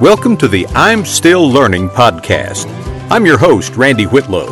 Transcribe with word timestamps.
Welcome 0.00 0.36
to 0.38 0.48
the 0.48 0.66
I'm 0.74 1.04
Still 1.04 1.48
Learning 1.48 1.88
podcast. 1.88 2.66
I'm 3.10 3.24
your 3.24 3.38
host, 3.38 3.76
Randy 3.76 4.06
Whitlow. 4.06 4.48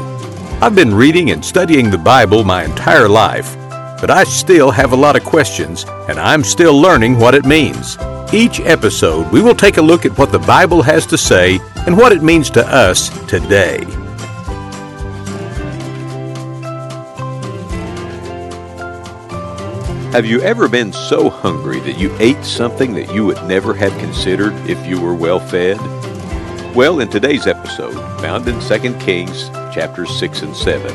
I've 0.60 0.76
been 0.76 0.94
reading 0.94 1.32
and 1.32 1.44
studying 1.44 1.90
the 1.90 1.98
Bible 1.98 2.44
my 2.44 2.62
entire 2.62 3.08
life, 3.08 3.56
but 4.00 4.08
I 4.08 4.22
still 4.22 4.70
have 4.70 4.92
a 4.92 4.96
lot 4.96 5.16
of 5.16 5.24
questions, 5.24 5.84
and 6.08 6.20
I'm 6.20 6.44
still 6.44 6.80
learning 6.80 7.18
what 7.18 7.34
it 7.34 7.44
means. 7.44 7.98
Each 8.32 8.60
episode, 8.60 9.32
we 9.32 9.42
will 9.42 9.56
take 9.56 9.78
a 9.78 9.82
look 9.82 10.06
at 10.06 10.16
what 10.16 10.30
the 10.30 10.38
Bible 10.38 10.80
has 10.82 11.06
to 11.06 11.18
say 11.18 11.58
and 11.86 11.96
what 11.96 12.12
it 12.12 12.22
means 12.22 12.48
to 12.50 12.64
us 12.66 13.08
today. 13.26 13.84
Have 20.12 20.26
you 20.26 20.42
ever 20.42 20.68
been 20.68 20.92
so 20.92 21.30
hungry 21.30 21.80
that 21.80 21.98
you 21.98 22.14
ate 22.20 22.44
something 22.44 22.92
that 22.92 23.14
you 23.14 23.24
would 23.24 23.42
never 23.44 23.72
have 23.72 23.98
considered 23.98 24.52
if 24.68 24.86
you 24.86 25.00
were 25.00 25.14
well 25.14 25.40
fed? 25.40 25.78
Well, 26.76 27.00
in 27.00 27.08
today's 27.08 27.46
episode, 27.46 27.94
found 28.20 28.46
in 28.46 28.60
2 28.60 28.98
Kings 28.98 29.48
chapters 29.74 30.14
6 30.18 30.42
and 30.42 30.54
7, 30.54 30.86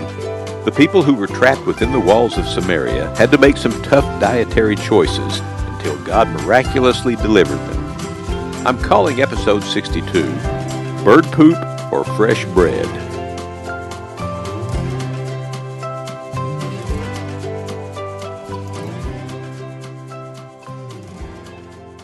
the 0.65 0.71
people 0.71 1.01
who 1.01 1.15
were 1.15 1.25
trapped 1.25 1.65
within 1.65 1.91
the 1.91 1.99
walls 1.99 2.37
of 2.37 2.45
Samaria 2.45 3.09
had 3.15 3.31
to 3.31 3.39
make 3.39 3.57
some 3.57 3.81
tough 3.81 4.05
dietary 4.21 4.75
choices 4.75 5.39
until 5.39 5.97
God 6.03 6.29
miraculously 6.29 7.15
delivered 7.15 7.57
them. 7.57 8.67
I'm 8.67 8.79
calling 8.83 9.19
episode 9.19 9.63
62 9.63 10.25
Bird 11.03 11.25
Poop 11.31 11.57
or 11.91 12.03
Fresh 12.03 12.45
Bread. 12.45 13.06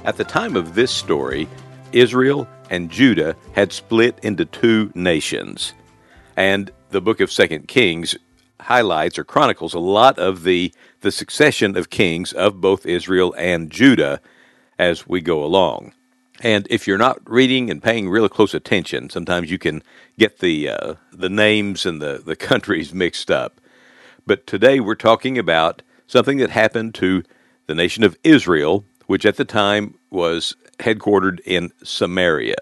At 0.06 0.18
the 0.18 0.26
time 0.26 0.58
of 0.58 0.76
this 0.76 0.92
story, 0.92 1.48
Israel 1.94 2.46
and 2.70 2.92
Judah 2.92 3.38
had 3.54 3.72
split 3.72 4.20
into 4.22 4.44
two 4.44 4.92
nations. 4.94 5.74
And 6.36 6.72
the 6.90 7.00
book 7.00 7.22
of 7.22 7.32
Second 7.32 7.70
Kings 7.70 8.16
highlights 8.60 9.18
or 9.18 9.24
chronicles 9.24 9.74
a 9.74 9.80
lot 9.80 10.20
of 10.20 10.44
the, 10.44 10.74
the 11.02 11.12
succession 11.12 11.78
of 11.78 11.90
kings 11.90 12.34
of 12.34 12.60
both 12.60 12.86
Israel 12.86 13.34
and 13.38 13.72
Judah 13.72 14.20
as 14.78 15.08
we 15.08 15.22
go 15.22 15.42
along. 15.42 15.94
And 16.42 16.68
if 16.70 16.86
you're 16.86 16.98
not 16.98 17.22
reading 17.30 17.70
and 17.70 17.82
paying 17.82 18.10
real 18.10 18.28
close 18.28 18.54
attention, 18.54 19.10
sometimes 19.10 19.50
you 19.50 19.58
can 19.58 19.84
get 20.20 20.40
the 20.40 20.68
uh, 20.68 20.96
the 21.14 21.30
names 21.30 21.86
and 21.86 22.02
the, 22.02 22.22
the 22.26 22.36
countries 22.50 22.94
mixed 22.94 23.32
up. 23.32 23.62
But 24.26 24.48
today 24.48 24.82
we're 24.82 24.96
talking 24.96 25.38
about 25.38 25.82
something 26.08 26.40
that 26.40 26.50
happened 26.50 26.94
to 26.96 27.24
the 27.68 27.76
nation 27.76 28.04
of 28.04 28.18
Israel 28.24 28.84
which 29.08 29.26
at 29.26 29.38
the 29.38 29.46
time 29.46 29.96
was 30.10 30.56
headquartered 30.80 31.40
in 31.46 31.72
Samaria. 31.84 32.56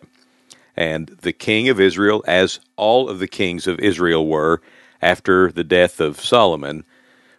And 0.76 1.08
the 1.22 1.34
king 1.34 1.70
of 1.70 1.80
Israel, 1.80 2.24
as 2.28 2.60
all 2.76 3.10
of 3.10 3.20
the 3.20 3.28
kings 3.28 3.68
of 3.68 3.80
Israel 3.80 4.26
were 4.28 4.62
after 5.02 5.52
the 5.52 5.64
death 5.64 6.00
of 6.00 6.20
Solomon, 6.20 6.84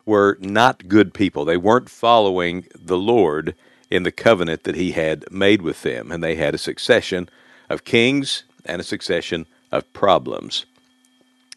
were 0.04 0.36
not 0.40 0.88
good 0.88 1.14
people. 1.14 1.44
They 1.44 1.56
weren't 1.56 1.88
following 1.88 2.66
the 2.74 2.98
Lord 2.98 3.54
in 3.90 4.02
the 4.02 4.12
covenant 4.12 4.64
that 4.64 4.74
he 4.74 4.92
had 4.92 5.24
made 5.30 5.62
with 5.62 5.82
them. 5.82 6.10
And 6.10 6.22
they 6.22 6.34
had 6.34 6.54
a 6.54 6.58
succession 6.58 7.28
of 7.68 7.84
kings 7.84 8.44
and 8.64 8.80
a 8.80 8.84
succession 8.84 9.46
of 9.70 9.90
problems. 9.92 10.66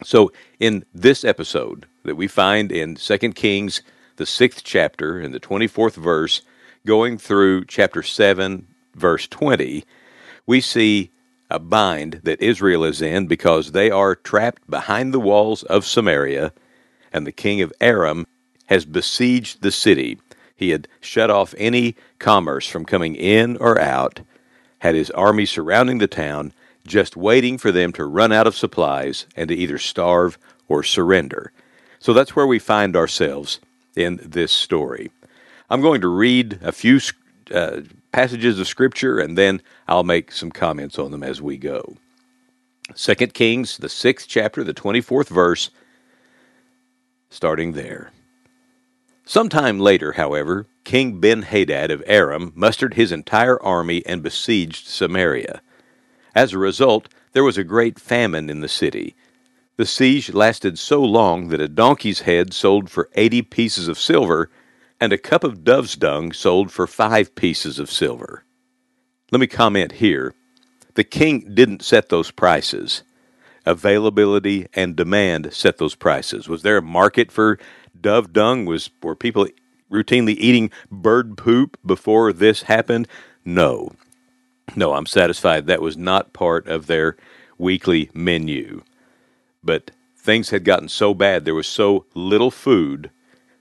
So, 0.03 0.31
in 0.59 0.85
this 0.93 1.23
episode 1.23 1.85
that 2.03 2.15
we 2.15 2.27
find 2.27 2.71
in 2.71 2.95
2 2.95 3.17
Kings, 3.33 3.81
the 4.17 4.25
sixth 4.25 4.63
chapter, 4.63 5.19
in 5.19 5.31
the 5.31 5.39
24th 5.39 5.95
verse, 5.95 6.41
going 6.85 7.17
through 7.17 7.65
chapter 7.65 8.03
7, 8.03 8.67
verse 8.93 9.27
20, 9.27 9.83
we 10.45 10.61
see 10.61 11.11
a 11.49 11.59
bind 11.59 12.21
that 12.23 12.41
Israel 12.41 12.83
is 12.83 13.01
in 13.01 13.27
because 13.27 13.71
they 13.71 13.89
are 13.91 14.15
trapped 14.15 14.69
behind 14.69 15.13
the 15.13 15.19
walls 15.19 15.63
of 15.63 15.85
Samaria, 15.85 16.53
and 17.11 17.25
the 17.25 17.31
king 17.31 17.61
of 17.61 17.73
Aram 17.81 18.25
has 18.67 18.85
besieged 18.85 19.61
the 19.61 19.71
city. 19.71 20.17
He 20.55 20.69
had 20.69 20.87
shut 21.01 21.29
off 21.29 21.53
any 21.57 21.95
commerce 22.19 22.67
from 22.67 22.85
coming 22.85 23.15
in 23.15 23.57
or 23.57 23.79
out, 23.79 24.21
had 24.79 24.95
his 24.95 25.11
army 25.11 25.45
surrounding 25.45 25.97
the 25.97 26.07
town, 26.07 26.53
just 26.85 27.17
waiting 27.17 27.57
for 27.57 27.71
them 27.71 27.91
to 27.93 28.05
run 28.05 28.31
out 28.31 28.47
of 28.47 28.55
supplies 28.55 29.25
and 29.35 29.49
to 29.49 29.55
either 29.55 29.77
starve 29.77 30.37
or 30.67 30.83
surrender. 30.83 31.51
So 31.99 32.13
that's 32.13 32.35
where 32.35 32.47
we 32.47 32.59
find 32.59 32.95
ourselves 32.95 33.59
in 33.95 34.19
this 34.23 34.51
story. 34.51 35.09
I'm 35.69 35.81
going 35.81 36.01
to 36.01 36.07
read 36.07 36.59
a 36.61 36.71
few 36.71 36.99
uh, 37.51 37.81
passages 38.11 38.59
of 38.59 38.67
Scripture 38.67 39.19
and 39.19 39.37
then 39.37 39.61
I'll 39.87 40.03
make 40.03 40.31
some 40.31 40.51
comments 40.51 40.99
on 40.99 41.11
them 41.11 41.23
as 41.23 41.41
we 41.41 41.57
go. 41.57 41.97
2 42.95 43.15
Kings, 43.27 43.77
the 43.77 43.89
sixth 43.89 44.27
chapter, 44.27 44.63
the 44.63 44.73
24th 44.73 45.29
verse, 45.29 45.71
starting 47.29 47.71
there. 47.73 48.11
Sometime 49.25 49.79
later, 49.79 50.13
however, 50.13 50.67
King 50.83 51.19
Ben 51.19 51.41
Hadad 51.41 51.89
of 51.89 52.03
Aram 52.05 52.51
mustered 52.55 52.93
his 52.93 53.11
entire 53.11 53.61
army 53.61 54.05
and 54.05 54.21
besieged 54.21 54.85
Samaria. 54.85 55.61
As 56.35 56.53
a 56.53 56.59
result, 56.59 57.09
there 57.31 57.43
was 57.43 57.57
a 57.57 57.63
great 57.63 57.99
famine 57.99 58.51
in 58.51 58.59
the 58.59 58.67
city. 58.67 59.15
The 59.77 59.87
siege 59.87 60.31
lasted 60.31 60.77
so 60.77 61.03
long 61.03 61.47
that 61.47 61.59
a 61.59 61.67
donkey's 61.67 62.21
head 62.21 62.53
sold 62.53 62.89
for 62.89 63.09
eighty 63.15 63.41
pieces 63.41 63.87
of 63.87 63.99
silver 63.99 64.49
and 64.99 65.11
a 65.13 65.17
cup 65.17 65.43
of 65.43 65.63
dove's 65.63 65.95
dung 65.95 66.31
sold 66.31 66.71
for 66.71 66.87
five 66.87 67.35
pieces 67.35 67.79
of 67.79 67.91
silver. 67.91 68.43
Let 69.31 69.39
me 69.39 69.47
comment 69.47 69.93
here. 69.93 70.33
The 70.95 71.03
king 71.03 71.53
didn't 71.53 71.83
set 71.83 72.09
those 72.09 72.31
prices. 72.31 73.03
Availability 73.65 74.67
and 74.73 74.95
demand 74.95 75.53
set 75.53 75.77
those 75.77 75.95
prices. 75.95 76.47
Was 76.47 76.61
there 76.61 76.77
a 76.77 76.81
market 76.81 77.31
for 77.31 77.59
dove 77.99 78.31
dung? 78.31 78.65
Was 78.65 78.89
were 79.01 79.15
people 79.15 79.47
routinely 79.91 80.35
eating 80.37 80.71
bird 80.91 81.37
poop 81.37 81.77
before 81.85 82.31
this 82.31 82.63
happened? 82.63 83.07
No. 83.43 83.91
No, 84.75 84.93
I'm 84.93 85.05
satisfied 85.05 85.67
that 85.67 85.81
was 85.81 85.97
not 85.97 86.33
part 86.33 86.67
of 86.67 86.87
their 86.87 87.17
weekly 87.57 88.09
menu. 88.13 88.83
But 89.63 89.91
things 90.17 90.51
had 90.51 90.63
gotten 90.63 90.89
so 90.89 91.13
bad, 91.13 91.45
there 91.45 91.55
was 91.55 91.67
so 91.67 92.05
little 92.13 92.51
food 92.51 93.09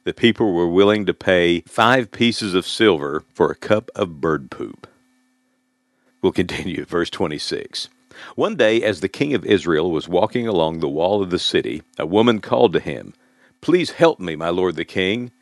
the 0.04 0.15
people 0.15 0.53
were 0.53 0.69
willing 0.69 1.06
to 1.06 1.15
pay 1.15 1.62
five 1.62 2.10
pieces 2.12 2.54
of 2.54 2.66
silver 2.66 3.25
for 3.32 3.50
a 3.50 3.56
cup 3.56 3.91
of 3.94 4.20
bird 4.20 4.50
poop. 4.50 4.87
We'll 6.22 6.32
continue, 6.32 6.84
verse 6.88 7.10
26. 7.10 7.88
One 8.37 8.54
day, 8.54 8.82
as 8.82 9.00
the 9.00 9.09
king 9.09 9.34
of 9.34 9.44
Israel 9.44 9.91
was 9.91 10.09
walking 10.09 10.47
along 10.47 10.78
the 10.78 10.88
wall 10.88 11.22
of 11.22 11.31
the 11.31 11.38
city, 11.38 11.82
a 11.98 12.06
woman 12.06 12.41
called 12.41 12.72
to 12.75 12.81
him, 12.81 13.15
Please 13.60 13.92
help 13.92 14.20
me, 14.20 14.37
my 14.37 14.50
lord 14.50 14.76
the 14.76 14.84
king. 14.84 15.32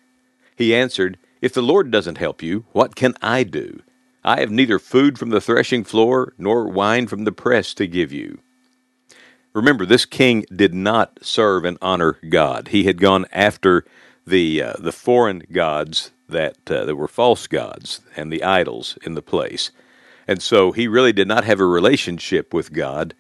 He 0.57 0.75
answered, 0.75 1.19
If 1.41 1.53
the 1.53 1.61
Lord 1.61 1.91
doesn't 1.91 2.19
help 2.19 2.41
you, 2.41 2.65
what 2.73 2.95
can 2.95 3.15
I 3.21 3.43
do? 3.43 3.83
I 4.25 4.41
have 4.41 4.51
neither 4.51 4.79
food 4.79 5.19
from 5.19 5.31
the 5.31 5.41
threshing 5.41 5.83
floor 5.83 6.35
nor 6.39 6.69
wine 6.69 7.09
from 7.09 7.25
the 7.25 7.33
press 7.33 7.75
to 7.75 7.89
give 7.89 8.13
you. 8.13 8.39
Remember, 9.53 9.85
this 9.85 10.07
king 10.07 10.47
did 10.55 10.73
not 10.73 11.19
serve 11.21 11.65
and 11.65 11.77
honor 11.83 12.19
God. 12.29 12.69
He 12.69 12.85
had 12.85 13.01
gone 13.01 13.27
after 13.33 13.85
the 14.27 14.63
uh, 14.63 14.73
the 14.79 14.93
foreign 14.93 15.43
gods 15.53 16.13
that 16.29 16.71
uh, 16.71 16.85
that 16.85 16.97
were 16.97 17.09
false 17.09 17.47
gods 17.47 18.01
and 18.17 18.33
the 18.33 18.43
idols 18.43 18.99
in 19.03 19.15
the 19.15 19.23
place, 19.23 19.71
and 20.27 20.43
so 20.43 20.73
he 20.73 20.89
really 20.89 21.13
did 21.13 21.29
not 21.29 21.45
have 21.45 21.61
a 21.61 21.67
relationship 21.67 22.55
with 22.55 22.73
God, 22.73 23.15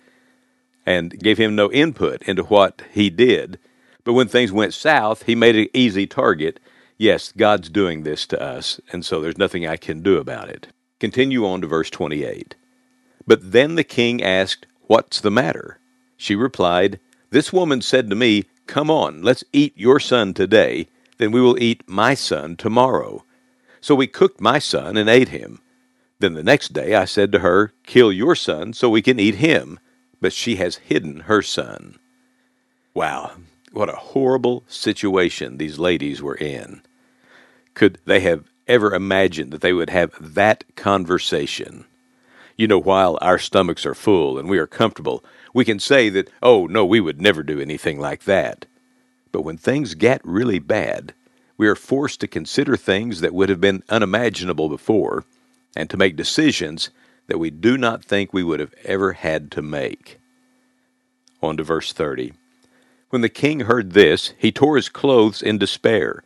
and 0.87 1.19
gave 1.19 1.39
him 1.39 1.55
no 1.55 1.71
input 1.73 2.23
into 2.23 2.45
what 2.45 2.83
he 2.93 3.11
did. 3.11 3.59
But 4.05 4.15
when 4.15 4.28
things 4.28 4.53
went 4.53 4.75
south, 4.75 5.25
he 5.25 5.34
made 5.34 5.57
an 5.57 5.69
easy 5.72 6.07
target. 6.07 6.59
Yes, 6.99 7.33
God's 7.33 7.69
doing 7.69 8.03
this 8.03 8.27
to 8.28 8.41
us, 8.41 8.81
and 8.93 9.05
so 9.05 9.21
there's 9.21 9.39
nothing 9.39 9.66
I 9.66 9.77
can 9.77 10.03
do 10.03 10.19
about 10.19 10.48
it. 10.48 10.69
Continue 11.01 11.47
on 11.47 11.60
to 11.60 11.66
verse 11.66 11.91
28. 11.91 12.55
But 13.27 13.53
then 13.53 13.75
the 13.75 13.84
king 13.84 14.22
asked, 14.22 14.66
What's 14.83 15.21
the 15.21 15.31
matter? 15.31 15.78
She 16.16 16.34
replied, 16.34 17.01
This 17.31 17.53
woman 17.53 17.81
said 17.81 18.10
to 18.10 18.16
me, 18.16 18.45
Come 18.66 18.91
on, 18.91 19.22
let's 19.22 19.44
eat 19.53 19.72
your 19.76 20.00
son 20.00 20.34
today, 20.34 20.88
then 21.18 21.32
we 21.32 21.41
will 21.41 21.62
eat 21.62 21.82
my 21.86 22.14
son 22.14 22.56
tomorrow. 22.56 23.24
So 23.80 23.94
we 23.94 24.06
cooked 24.06 24.41
my 24.41 24.59
son 24.59 24.97
and 24.97 25.09
ate 25.09 25.28
him. 25.28 25.60
Then 26.20 26.34
the 26.34 26.42
next 26.44 26.72
day 26.72 26.94
I 26.94 27.04
said 27.04 27.32
to 27.32 27.41
her, 27.41 27.72
Kill 27.84 28.12
your 28.12 28.34
son 28.36 28.72
so 28.72 28.88
we 28.88 29.03
can 29.03 29.18
eat 29.18 29.36
him. 29.36 29.78
But 30.20 30.32
she 30.32 30.56
has 30.56 30.76
hidden 30.76 31.20
her 31.20 31.42
son. 31.42 31.98
Wow, 32.94 33.32
what 33.72 33.88
a 33.88 33.97
horrible 33.97 34.62
situation 34.68 35.56
these 35.56 35.78
ladies 35.78 36.22
were 36.22 36.36
in. 36.36 36.82
Could 37.74 37.98
they 38.04 38.20
have 38.20 38.44
ever 38.68 38.94
imagined 38.94 39.53
that 39.53 39.62
they 39.62 39.72
would 39.72 39.91
have 39.91 40.14
that 40.20 40.64
conversation? 40.76 41.86
You 42.56 42.68
know, 42.68 42.78
while 42.78 43.18
our 43.20 43.38
stomachs 43.38 43.84
are 43.84 43.94
full 43.94 44.38
and 44.38 44.48
we 44.48 44.59
are 44.59 44.66
comfortable, 44.66 45.24
we 45.54 45.65
can 45.65 45.78
say 45.78 46.09
that, 46.10 46.31
oh, 46.43 46.66
no, 46.66 46.84
we 46.84 47.01
would 47.01 47.21
never 47.21 47.43
do 47.43 47.60
anything 47.60 48.01
like 48.01 48.25
that. 48.25 48.66
But 49.31 49.43
when 49.43 49.57
things 49.57 49.95
get 49.95 50.21
really 50.25 50.59
bad, 50.59 51.15
we 51.57 51.69
are 51.69 51.75
forced 51.75 52.21
to 52.21 52.28
consider 52.28 52.77
things 52.77 53.21
that 53.21 53.34
would 53.34 53.49
have 53.49 53.60
been 53.60 53.83
unimaginable 53.89 54.69
before 54.69 55.25
and 55.77 55.89
to 55.91 55.97
make 55.97 56.16
decisions 56.16 56.91
that 57.27 57.39
we 57.39 57.51
do 57.51 57.78
not 57.78 58.04
think 58.04 58.33
we 58.33 58.43
would 58.43 58.60
have 58.60 58.75
ever 58.84 59.13
had 59.13 59.51
to 59.53 59.63
make. 59.63 60.19
On 61.43 61.57
to 61.57 61.63
verse 61.63 61.93
30. 61.93 62.33
When 63.10 63.22
the 63.22 63.28
king 63.28 63.60
heard 63.60 63.93
this, 63.93 64.33
he 64.39 64.51
tore 64.53 64.77
his 64.77 64.89
clothes 64.89 65.43
in 65.43 65.59
despair. 65.59 66.22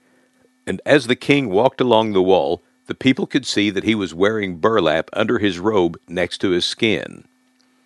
And 0.66 0.80
as 0.86 1.06
the 1.06 1.16
king 1.16 1.48
walked 1.48 1.80
along 1.80 2.12
the 2.12 2.22
wall, 2.22 2.62
the 2.86 2.94
people 2.94 3.26
could 3.26 3.46
see 3.46 3.70
that 3.70 3.84
he 3.84 3.94
was 3.94 4.14
wearing 4.14 4.58
burlap 4.58 5.10
under 5.12 5.38
his 5.38 5.58
robe 5.58 5.98
next 6.08 6.38
to 6.38 6.50
his 6.50 6.64
skin. 6.64 7.24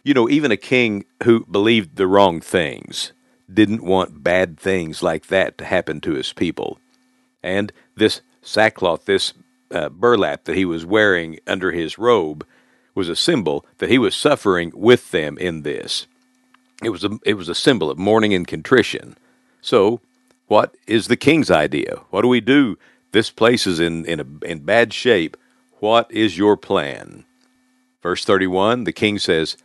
You 0.02 0.14
know, 0.14 0.29
even 0.29 0.50
a 0.50 0.56
king 0.56 1.05
who 1.25 1.44
believed 1.47 1.97
the 1.97 2.06
wrong 2.06 2.41
things 2.41 3.12
didn't 3.52 3.82
want 3.82 4.23
bad 4.23 4.58
things 4.58 5.02
like 5.02 5.26
that 5.26 5.58
to 5.58 5.64
happen 5.64 6.00
to 6.00 6.12
his 6.12 6.32
people. 6.32 6.79
And 7.43 7.73
this 7.97 8.20
sackcloth, 8.43 9.05
this 9.05 9.35
uh, 9.70 9.88
burlap 9.88 10.44
that 10.44 10.56
he 10.56 10.64
was 10.64 10.87
wearing 10.87 11.38
under 11.47 11.73
his 11.73 11.99
robe, 11.99 12.47
was 12.94 13.08
a 13.08 13.17
symbol 13.17 13.64
that 13.79 13.91
he 13.91 13.99
was 13.99 14.14
suffering 14.14 14.73
with 14.75 15.11
them 15.11 15.38
in 15.38 15.62
this. 15.62 16.06
It 16.82 16.91
was 16.91 17.05
a, 17.05 17.19
it 17.25 17.35
was 17.35 17.49
a 17.49 17.55
symbol 17.55 17.91
of 17.91 17.99
mourning 17.99 18.35
and 18.35 18.47
contrition. 18.47 19.17
So, 19.61 20.00
what 20.47 20.75
is 20.87 21.06
the 21.06 21.17
king's 21.17 21.50
idea? 21.50 22.00
What 22.11 22.23
do 22.23 22.29
we 22.29 22.41
do? 22.41 22.79
This 23.12 23.31
place 23.31 23.67
is 23.67 23.79
in, 23.81 24.05
in, 24.06 24.20
a, 24.20 24.44
in 24.44 24.61
bad 24.61 24.93
shape. 24.93 25.37
What 25.79 26.11
is 26.11 26.38
your 26.38 26.56
plan? 26.56 27.25
Verse 28.02 28.25
31, 28.25 28.85
the 28.85 28.93
king 28.93 29.19
says, 29.19 29.56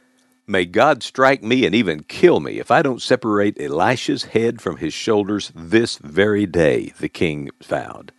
May 0.47 0.65
God 0.65 1.01
strike 1.01 1.41
me 1.41 1.65
and 1.65 1.73
even 1.73 2.03
kill 2.03 2.39
me 2.39 2.59
if 2.59 2.69
I 2.69 2.83
don't 2.83 3.01
separate 3.01 3.59
Elisha's 3.59 4.25
head 4.25 4.61
from 4.61 4.77
his 4.77 4.93
shoulders 4.93 5.51
this 5.55 5.97
very 5.97 6.45
day, 6.45 6.93
the 6.99 7.09
king 7.09 7.49
vowed. 7.63 8.11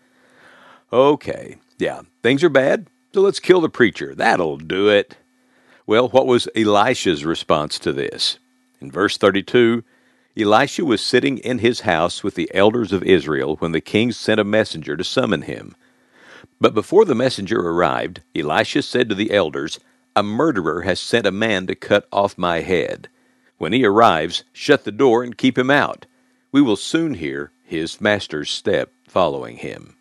Okay, 0.92 1.58
yeah, 1.78 2.02
things 2.22 2.42
are 2.42 2.48
bad, 2.48 2.88
so 3.14 3.20
let's 3.20 3.38
kill 3.38 3.60
the 3.60 3.68
preacher. 3.68 4.12
That'll 4.12 4.56
do 4.56 4.88
it. 4.88 5.16
Well, 5.86 6.08
what 6.08 6.26
was 6.26 6.48
Elisha's 6.56 7.24
response 7.24 7.78
to 7.80 7.92
this? 7.92 8.38
In 8.80 8.90
verse 8.90 9.16
32, 9.16 9.84
Elisha 10.36 10.84
was 10.84 11.00
sitting 11.00 11.38
in 11.38 11.60
his 11.60 11.82
house 11.82 12.24
with 12.24 12.34
the 12.34 12.50
elders 12.52 12.92
of 12.92 13.04
Israel 13.04 13.56
when 13.56 13.70
the 13.70 13.80
king 13.80 14.10
sent 14.10 14.40
a 14.40 14.44
messenger 14.44 14.96
to 14.96 15.04
summon 15.04 15.42
him. 15.42 15.76
But 16.60 16.74
before 16.74 17.04
the 17.04 17.14
messenger 17.14 17.60
arrived, 17.60 18.22
Elisha 18.34 18.82
said 18.82 19.08
to 19.08 19.14
the 19.14 19.30
elders, 19.30 19.78
A 20.16 20.22
murderer 20.22 20.80
has 20.80 20.98
sent 20.98 21.26
a 21.26 21.30
man 21.30 21.66
to 21.66 21.74
cut 21.74 22.08
off 22.10 22.38
my 22.38 22.60
head. 22.60 23.08
When 23.58 23.74
he 23.74 23.84
arrives, 23.84 24.44
shut 24.50 24.84
the 24.84 24.90
door 24.90 25.22
and 25.22 25.36
keep 25.36 25.58
him 25.58 25.70
out. 25.70 26.06
We 26.50 26.62
will 26.62 26.76
soon 26.76 27.14
hear 27.14 27.50
his 27.66 28.00
master's 28.00 28.50
step 28.50 28.90
following 29.06 29.58
him. 29.58 29.96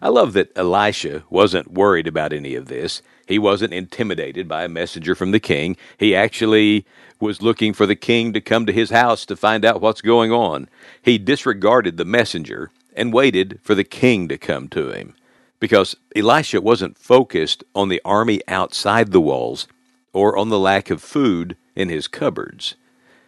I 0.00 0.08
love 0.08 0.32
that 0.32 0.56
Elisha 0.56 1.24
wasn't 1.28 1.70
worried 1.70 2.06
about 2.06 2.32
any 2.32 2.54
of 2.54 2.68
this. 2.68 3.02
He 3.28 3.38
wasn't 3.38 3.74
intimidated 3.74 4.48
by 4.48 4.64
a 4.64 4.70
messenger 4.70 5.14
from 5.14 5.32
the 5.32 5.40
king. 5.40 5.76
He 5.98 6.16
actually 6.16 6.86
was 7.20 7.42
looking 7.42 7.74
for 7.74 7.84
the 7.84 7.96
king 7.96 8.32
to 8.32 8.40
come 8.40 8.64
to 8.64 8.72
his 8.72 8.88
house 8.88 9.26
to 9.26 9.36
find 9.36 9.66
out 9.66 9.82
what's 9.82 10.00
going 10.00 10.32
on. 10.32 10.66
He 11.02 11.18
disregarded 11.18 11.98
the 11.98 12.06
messenger 12.06 12.70
and 12.96 13.12
waited 13.12 13.60
for 13.62 13.74
the 13.74 13.84
king 13.84 14.28
to 14.28 14.38
come 14.38 14.68
to 14.68 14.88
him 14.88 15.14
because 15.60 15.94
Elisha 16.16 16.60
wasn't 16.60 16.98
focused 16.98 17.62
on 17.74 17.88
the 17.88 18.00
army 18.04 18.40
outside 18.48 19.12
the 19.12 19.20
walls 19.20 19.68
or 20.12 20.36
on 20.36 20.48
the 20.48 20.58
lack 20.58 20.90
of 20.90 21.02
food 21.02 21.56
in 21.76 21.88
his 21.88 22.08
cupboards. 22.08 22.74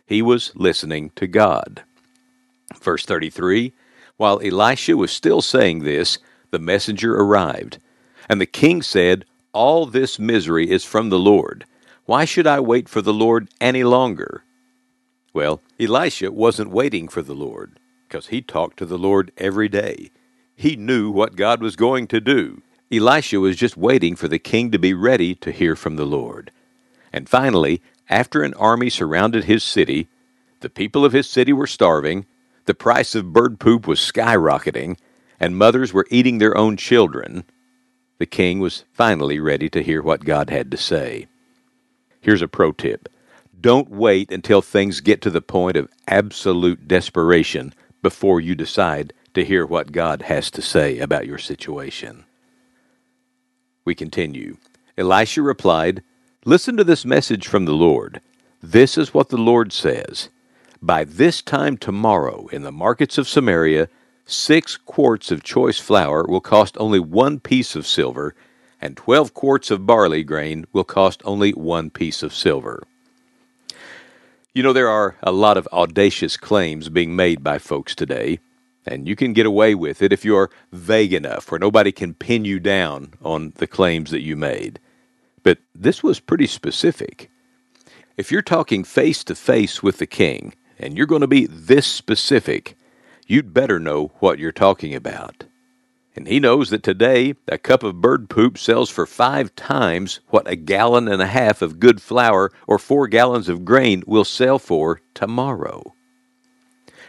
He 0.07 0.21
was 0.23 0.53
listening 0.57 1.11
to 1.17 1.27
God. 1.27 1.85
Verse 2.81 3.05
33 3.05 3.73
While 4.17 4.41
Elisha 4.43 4.97
was 4.97 5.13
still 5.13 5.43
saying 5.43 5.81
this, 5.81 6.19
the 6.51 6.59
messenger 6.59 7.15
arrived. 7.15 7.79
And 8.29 8.41
the 8.41 8.47
king 8.47 8.83
said, 8.83 9.25
All 9.53 9.87
this 9.87 10.19
misery 10.19 10.71
is 10.71 10.85
from 10.85 11.11
the 11.11 11.19
Lord. 11.19 11.67
Why 12.07 12.25
should 12.25 12.47
I 12.47 12.61
wait 12.61 12.89
for 12.89 13.03
the 13.03 13.13
Lord 13.13 13.49
any 13.61 13.85
longer? 13.85 14.43
Well, 15.33 15.61
Elisha 15.79 16.31
wasn't 16.31 16.71
waiting 16.71 17.09
for 17.09 17.23
the 17.23 17.35
Lord, 17.35 17.79
because 18.07 18.27
he 18.29 18.43
talked 18.43 18.79
to 18.79 18.87
the 18.87 18.99
Lord 18.99 19.33
every 19.39 19.69
day. 19.69 20.11
He 20.63 20.77
knew 20.77 21.11
what 21.11 21.35
God 21.35 21.61
was 21.61 21.75
going 21.75 22.07
to 22.07 22.21
do. 22.21 22.63
Elisha 22.89 23.41
was 23.41 23.57
just 23.57 23.77
waiting 23.77 24.15
for 24.15 24.29
the 24.29 24.39
king 24.39 24.71
to 24.71 24.79
be 24.79 24.95
ready 24.95 25.35
to 25.35 25.51
hear 25.51 25.75
from 25.75 25.97
the 25.97 26.07
Lord. 26.07 26.53
And 27.13 27.29
finally, 27.29 27.83
after 28.09 28.45
an 28.45 28.55
army 28.55 28.89
surrounded 28.89 29.43
his 29.43 29.65
city, 29.65 30.07
the 30.61 30.71
people 30.71 31.05
of 31.05 31.13
his 31.13 31.29
city 31.29 31.53
were 31.53 31.67
starving, 31.67 32.27
the 32.67 32.75
price 32.75 33.17
of 33.17 33.33
bird 33.33 33.59
poop 33.59 33.89
was 33.89 33.99
skyrocketing, 33.99 34.99
and 35.41 35.57
mothers 35.57 35.93
were 35.93 36.07
eating 36.11 36.39
their 36.39 36.57
own 36.57 36.77
children, 36.77 37.43
the 38.19 38.27
king 38.27 38.61
was 38.61 38.85
finally 38.93 39.41
ready 39.41 39.69
to 39.69 39.83
hear 39.83 40.01
what 40.01 40.25
God 40.25 40.49
had 40.49 40.71
to 40.71 40.77
say. 40.77 41.27
Here's 42.21 42.41
a 42.41 42.47
pro 42.47 42.71
tip 42.71 43.09
don't 43.61 43.91
wait 43.91 44.31
until 44.31 44.63
things 44.63 45.01
get 45.01 45.21
to 45.23 45.31
the 45.31 45.43
point 45.43 45.77
of 45.77 45.91
absolute 46.07 46.87
desperation 46.87 47.75
before 48.01 48.41
you 48.41 48.55
decide 48.55 49.13
to 49.35 49.45
hear 49.45 49.67
what 49.67 49.93
God 49.93 50.23
has 50.23 50.51
to 50.53 50.63
say 50.63 50.99
about 50.99 51.27
your 51.27 51.39
situation. 51.39 52.25
We 53.85 53.95
continue. 53.95 54.57
Elisha 54.97 55.43
replied, 55.43 56.03
Listen 56.45 56.77
to 56.77 56.85
this 56.85 57.05
message 57.05 57.47
from 57.47 57.65
the 57.65 57.73
Lord. 57.73 58.21
This 58.63 58.99
is 58.99 59.15
what 59.15 59.29
the 59.29 59.37
Lord 59.39 59.73
says 59.73 60.29
By 60.81 61.05
this 61.05 61.43
time 61.43 61.77
tomorrow, 61.77 62.49
in 62.49 62.63
the 62.63 62.73
markets 62.73 63.19
of 63.19 63.29
Samaria, 63.29 63.89
Six 64.25 64.77
quarts 64.77 65.31
of 65.33 65.43
choice 65.43 65.81
flour 65.81 66.25
will 66.25 66.41
cost 66.41 66.77
only 66.79 67.01
one 67.01 67.41
piece 67.41 67.75
of 67.75 67.87
silver, 67.87 68.35
and 68.81 68.97
twelve 68.97 69.35
quarts 69.35 69.71
of 69.71 69.85
barley 69.85 70.23
grain 70.23 70.65
will 70.73 70.85
cost 70.85 71.21
only 71.25 71.51
one 71.53 71.91
piece 71.91 72.23
of 72.23 72.33
silver. 72.33 72.85
You 74.55 74.63
know, 74.63 74.73
there 74.73 74.89
are 74.89 75.17
a 75.23 75.33
lot 75.33 75.57
of 75.57 75.69
audacious 75.73 76.37
claims 76.37 76.89
being 76.89 77.17
made 77.17 77.43
by 77.43 77.59
folks 77.59 77.95
today, 77.95 78.39
and 78.87 79.07
you 79.07 79.17
can 79.17 79.33
get 79.33 79.47
away 79.47 79.75
with 79.75 80.03
it 80.03 80.13
if 80.13 80.25
you're 80.25 80.51
vague 80.73 81.13
enough 81.13 81.51
where 81.51 81.59
nobody 81.59 81.93
can 81.93 82.15
pin 82.15 82.45
you 82.45 82.59
down 82.59 83.15
on 83.23 83.53
the 83.57 83.67
claims 83.67 84.11
that 84.11 84.23
you 84.23 84.37
made. 84.37 84.81
But 85.43 85.59
this 85.75 86.03
was 86.03 86.21
pretty 86.21 86.47
specific. 86.47 87.31
If 88.17 88.31
you're 88.31 88.43
talking 88.43 88.85
face 88.85 89.25
to 89.25 89.35
face 89.35 89.83
with 89.83 89.99
the 89.99 90.07
king, 90.07 90.55
and 90.79 90.97
you're 90.97 91.07
going 91.07 91.21
to 91.21 91.29
be 91.29 91.47
this 91.47 91.87
specific, 91.87 92.77
you'd 93.27 93.55
better 93.55 93.79
know 93.79 94.13
what 94.19 94.39
you're 94.39 94.53
talking 94.53 94.95
about. 94.95 95.45
And 96.15 96.27
he 96.29 96.41
knows 96.41 96.69
that 96.71 96.83
today 96.83 97.35
a 97.49 97.57
cup 97.57 97.83
of 97.83 98.03
bird 98.03 98.29
poop 98.29 98.59
sells 98.59 98.91
for 98.91 99.07
five 99.07 99.55
times 99.57 100.21
what 100.29 100.47
a 100.47 100.57
gallon 100.57 101.09
and 101.09 101.23
a 101.23 101.27
half 101.27 101.63
of 101.63 101.81
good 101.81 102.03
flour 102.03 102.53
or 102.67 102.79
four 102.79 103.09
gallons 103.09 103.49
of 103.49 103.65
grain 103.65 104.03
will 104.07 104.25
sell 104.25 104.59
for 104.59 105.01
tomorrow. 105.15 105.95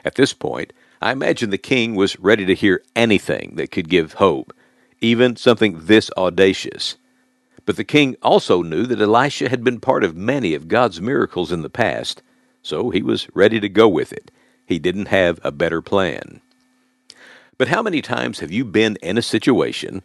At 0.05 0.15
this 0.15 0.31
point, 0.33 0.71
I 1.03 1.12
imagine 1.12 1.50
the 1.50 1.57
king 1.57 1.95
was 1.95 2.19
ready 2.19 2.45
to 2.45 2.55
hear 2.55 2.81
anything 2.95 3.53
that 3.55 3.72
could 3.72 3.89
give 3.89 4.13
hope, 4.13 4.53
even 5.01 5.36
something 5.36 5.86
this 5.86 6.10
audacious. 6.17 6.95
But 7.65 7.75
the 7.75 7.83
king 7.83 8.15
also 8.22 8.62
knew 8.62 8.86
that 8.86 9.01
Elisha 9.01 9.50
had 9.50 9.63
been 9.63 9.79
part 9.79 10.03
of 10.03 10.15
many 10.15 10.53
of 10.53 10.67
God's 10.67 11.01
miracles 11.01 11.51
in 11.51 11.62
the 11.62 11.69
past, 11.69 12.22
so 12.62 12.89
he 12.89 13.01
was 13.01 13.27
ready 13.33 13.60
to 13.60 13.69
go 13.69 13.88
with 13.88 14.13
it 14.13 14.31
he 14.65 14.79
didn't 14.79 15.07
have 15.07 15.39
a 15.43 15.51
better 15.51 15.81
plan. 15.81 16.41
But 17.57 17.67
how 17.67 17.81
many 17.81 18.01
times 18.01 18.39
have 18.39 18.51
you 18.51 18.65
been 18.65 18.98
in 19.01 19.17
a 19.17 19.22
situation 19.22 20.03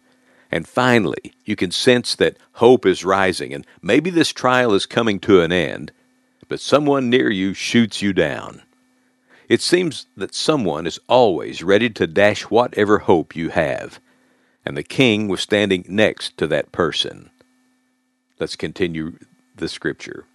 and 0.51 0.67
finally 0.67 1.33
you 1.45 1.55
can 1.55 1.71
sense 1.71 2.15
that 2.15 2.37
hope 2.53 2.85
is 2.85 3.05
rising 3.05 3.53
and 3.53 3.65
maybe 3.81 4.09
this 4.09 4.33
trial 4.33 4.73
is 4.73 4.85
coming 4.85 5.19
to 5.21 5.41
an 5.41 5.51
end, 5.51 5.91
but 6.47 6.59
someone 6.59 7.09
near 7.09 7.29
you 7.29 7.53
shoots 7.53 8.01
you 8.01 8.13
down? 8.13 8.61
It 9.49 9.61
seems 9.61 10.05
that 10.15 10.35
someone 10.35 10.85
is 10.85 10.99
always 11.07 11.63
ready 11.63 11.89
to 11.89 12.05
dash 12.05 12.43
whatever 12.43 12.99
hope 12.99 13.35
you 13.35 13.49
have, 13.49 13.99
and 14.63 14.77
the 14.77 14.83
king 14.83 15.27
was 15.27 15.41
standing 15.41 15.83
next 15.89 16.37
to 16.37 16.47
that 16.47 16.71
person. 16.71 17.31
Let's 18.39 18.55
continue 18.55 19.17
the 19.55 19.67
scripture. 19.67 20.25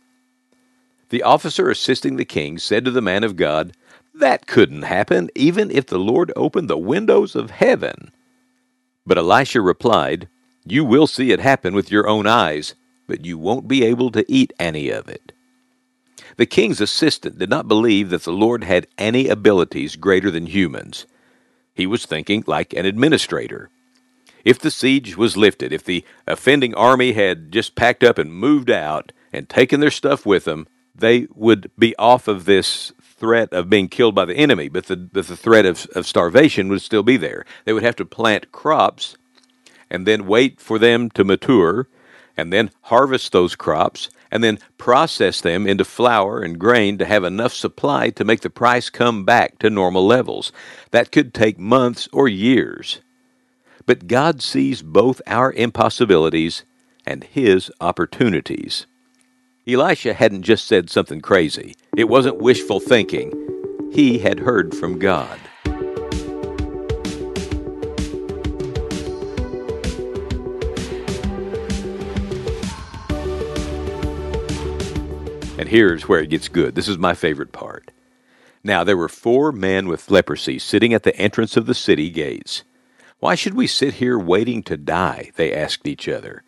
The 1.10 1.22
officer 1.22 1.70
assisting 1.70 2.16
the 2.16 2.24
king 2.24 2.58
said 2.58 2.84
to 2.84 2.90
the 2.90 3.00
man 3.00 3.22
of 3.22 3.36
God, 3.36 3.76
that 4.14 4.48
couldn't 4.48 4.82
happen 4.82 5.30
even 5.36 5.70
if 5.70 5.86
the 5.86 5.98
Lord 5.98 6.32
opened 6.34 6.68
the 6.68 6.76
windows 6.78 7.36
of 7.36 7.50
heaven. 7.50 8.10
But 9.06 9.18
Elisha 9.18 9.60
replied, 9.60 10.28
You 10.64 10.84
will 10.84 11.06
see 11.06 11.30
it 11.30 11.40
happen 11.40 11.72
with 11.74 11.90
your 11.90 12.08
own 12.08 12.26
eyes, 12.26 12.74
but 13.06 13.24
you 13.24 13.38
won't 13.38 13.68
be 13.68 13.84
able 13.84 14.10
to 14.10 14.24
eat 14.28 14.52
any 14.58 14.90
of 14.90 15.08
it. 15.08 15.33
The 16.36 16.46
king's 16.46 16.80
assistant 16.80 17.38
did 17.38 17.50
not 17.50 17.68
believe 17.68 18.10
that 18.10 18.24
the 18.24 18.32
Lord 18.32 18.64
had 18.64 18.86
any 18.98 19.28
abilities 19.28 19.96
greater 19.96 20.30
than 20.30 20.46
humans. 20.46 21.06
He 21.74 21.86
was 21.86 22.06
thinking 22.06 22.44
like 22.46 22.72
an 22.72 22.86
administrator. 22.86 23.70
If 24.44 24.58
the 24.58 24.70
siege 24.70 25.16
was 25.16 25.36
lifted, 25.36 25.72
if 25.72 25.84
the 25.84 26.04
offending 26.26 26.74
army 26.74 27.12
had 27.12 27.50
just 27.50 27.74
packed 27.74 28.04
up 28.04 28.18
and 28.18 28.32
moved 28.32 28.70
out 28.70 29.12
and 29.32 29.48
taken 29.48 29.80
their 29.80 29.90
stuff 29.90 30.26
with 30.26 30.44
them, 30.44 30.66
they 30.94 31.26
would 31.34 31.70
be 31.78 31.96
off 31.96 32.28
of 32.28 32.44
this 32.44 32.92
threat 33.00 33.52
of 33.52 33.70
being 33.70 33.88
killed 33.88 34.14
by 34.14 34.24
the 34.24 34.36
enemy, 34.36 34.68
but 34.68 34.86
the, 34.86 34.96
but 34.96 35.26
the 35.26 35.36
threat 35.36 35.64
of, 35.64 35.86
of 35.94 36.06
starvation 36.06 36.68
would 36.68 36.82
still 36.82 37.02
be 37.02 37.16
there. 37.16 37.46
They 37.64 37.72
would 37.72 37.82
have 37.82 37.96
to 37.96 38.04
plant 38.04 38.52
crops 38.52 39.16
and 39.90 40.06
then 40.06 40.26
wait 40.26 40.60
for 40.60 40.78
them 40.78 41.10
to 41.10 41.24
mature 41.24 41.88
and 42.36 42.52
then 42.52 42.70
harvest 42.82 43.32
those 43.32 43.56
crops 43.56 44.10
and 44.34 44.42
then 44.42 44.58
process 44.76 45.40
them 45.40 45.64
into 45.64 45.84
flour 45.84 46.42
and 46.42 46.58
grain 46.58 46.98
to 46.98 47.04
have 47.04 47.22
enough 47.22 47.54
supply 47.54 48.10
to 48.10 48.24
make 48.24 48.40
the 48.40 48.50
price 48.50 48.90
come 48.90 49.24
back 49.24 49.60
to 49.60 49.70
normal 49.70 50.04
levels. 50.04 50.50
That 50.90 51.12
could 51.12 51.32
take 51.32 51.56
months 51.56 52.08
or 52.12 52.26
years. 52.26 53.00
But 53.86 54.08
God 54.08 54.42
sees 54.42 54.82
both 54.82 55.22
our 55.28 55.52
impossibilities 55.52 56.64
and 57.06 57.22
His 57.22 57.70
opportunities. 57.80 58.86
Elisha 59.68 60.14
hadn't 60.14 60.42
just 60.42 60.66
said 60.66 60.90
something 60.90 61.20
crazy, 61.20 61.76
it 61.96 62.08
wasn't 62.08 62.38
wishful 62.38 62.80
thinking. 62.80 63.32
He 63.92 64.18
had 64.18 64.40
heard 64.40 64.74
from 64.74 64.98
God. 64.98 65.38
And 75.64 75.70
here's 75.70 76.06
where 76.06 76.20
it 76.20 76.28
gets 76.28 76.48
good. 76.48 76.74
This 76.74 76.88
is 76.88 76.98
my 76.98 77.14
favorite 77.14 77.50
part. 77.50 77.90
Now 78.62 78.84
there 78.84 78.98
were 78.98 79.08
four 79.08 79.50
men 79.50 79.88
with 79.88 80.10
leprosy 80.10 80.58
sitting 80.58 80.92
at 80.92 81.04
the 81.04 81.16
entrance 81.16 81.56
of 81.56 81.64
the 81.64 81.72
city 81.72 82.10
gates. 82.10 82.64
Why 83.18 83.34
should 83.34 83.54
we 83.54 83.66
sit 83.66 83.94
here 83.94 84.18
waiting 84.18 84.62
to 84.64 84.76
die? 84.76 85.30
They 85.36 85.54
asked 85.54 85.88
each 85.88 86.06
other. 86.06 86.42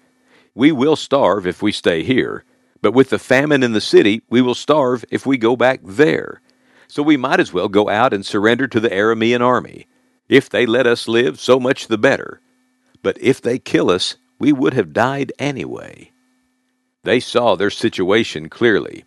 We 0.55 0.71
will 0.71 0.97
starve 0.97 1.47
if 1.47 1.63
we 1.63 1.73
stay 1.73 2.03
here, 2.03 2.45
but 2.83 2.93
with 2.93 3.09
the 3.09 3.19
famine 3.19 3.63
in 3.63 3.73
the 3.73 3.81
city, 3.81 4.21
we 4.29 4.43
will 4.43 4.55
starve 4.55 5.03
if 5.11 5.25
we 5.25 5.39
go 5.39 5.57
back 5.57 5.81
there. 5.83 6.43
So 6.87 7.03
we 7.03 7.17
might 7.17 7.41
as 7.41 7.55
well 7.55 7.69
go 7.69 7.89
out 7.89 8.13
and 8.13 8.27
surrender 8.27 8.69
to 8.69 8.81
the 8.81 8.91
Aramean 8.91 9.41
army. 9.41 9.87
If 10.29 10.51
they 10.51 10.67
let 10.67 10.87
us 10.87 11.09
live, 11.09 11.41
so 11.41 11.59
much 11.59 11.87
the 11.87 11.97
better. 11.97 12.43
But 13.03 13.17
if 13.23 13.41
they 13.41 13.59
kill 13.59 13.91
us, 13.91 14.17
we 14.39 14.53
would 14.53 14.75
have 14.75 14.93
died 14.93 15.33
anyway. 15.39 16.13
They 17.07 17.21
saw 17.21 17.55
their 17.55 17.71
situation 17.71 18.49
clearly. 18.49 19.05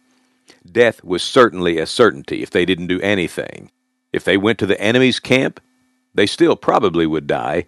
Death 0.66 1.04
was 1.04 1.22
certainly 1.22 1.78
a 1.78 1.86
certainty 1.86 2.42
if 2.42 2.50
they 2.50 2.64
didn't 2.64 2.88
do 2.88 3.02
anything. 3.02 3.72
If 4.14 4.24
they 4.24 4.38
went 4.38 4.58
to 4.60 4.66
the 4.66 4.80
enemy's 4.80 5.20
camp, 5.20 5.60
they 6.14 6.26
still 6.26 6.56
probably 6.56 7.06
would 7.06 7.28
die, 7.28 7.66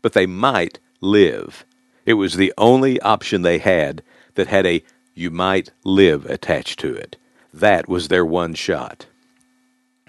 but 0.00 0.12
they 0.12 0.24
might 0.24 0.78
live. 1.00 1.64
It 2.06 2.14
was 2.14 2.36
the 2.36 2.52
only 2.56 3.00
option 3.00 3.42
they 3.42 3.58
had 3.58 4.04
that 4.36 4.46
had 4.46 4.66
a 4.66 4.84
you 5.16 5.32
might 5.32 5.72
live 5.84 6.26
attached 6.26 6.78
to 6.78 6.94
it. 6.94 7.16
That 7.52 7.88
was 7.88 8.06
their 8.06 8.24
one 8.24 8.54
shot. 8.54 9.06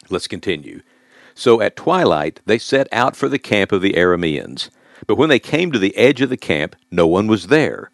Let's 0.07 0.27
continue. 0.27 0.83
So 1.33 1.61
at 1.61 1.75
twilight 1.75 2.41
they 2.45 2.59
set 2.59 2.87
out 2.91 3.15
for 3.15 3.27
the 3.27 3.39
camp 3.39 3.71
of 3.71 3.81
the 3.81 3.93
Arameans. 3.93 4.69
But 5.07 5.17
when 5.17 5.29
they 5.29 5.39
came 5.39 5.71
to 5.71 5.79
the 5.79 5.97
edge 5.97 6.21
of 6.21 6.29
the 6.29 6.37
camp, 6.37 6.75
no 6.91 7.07
one 7.07 7.25
was 7.25 7.47
there. 7.47 7.89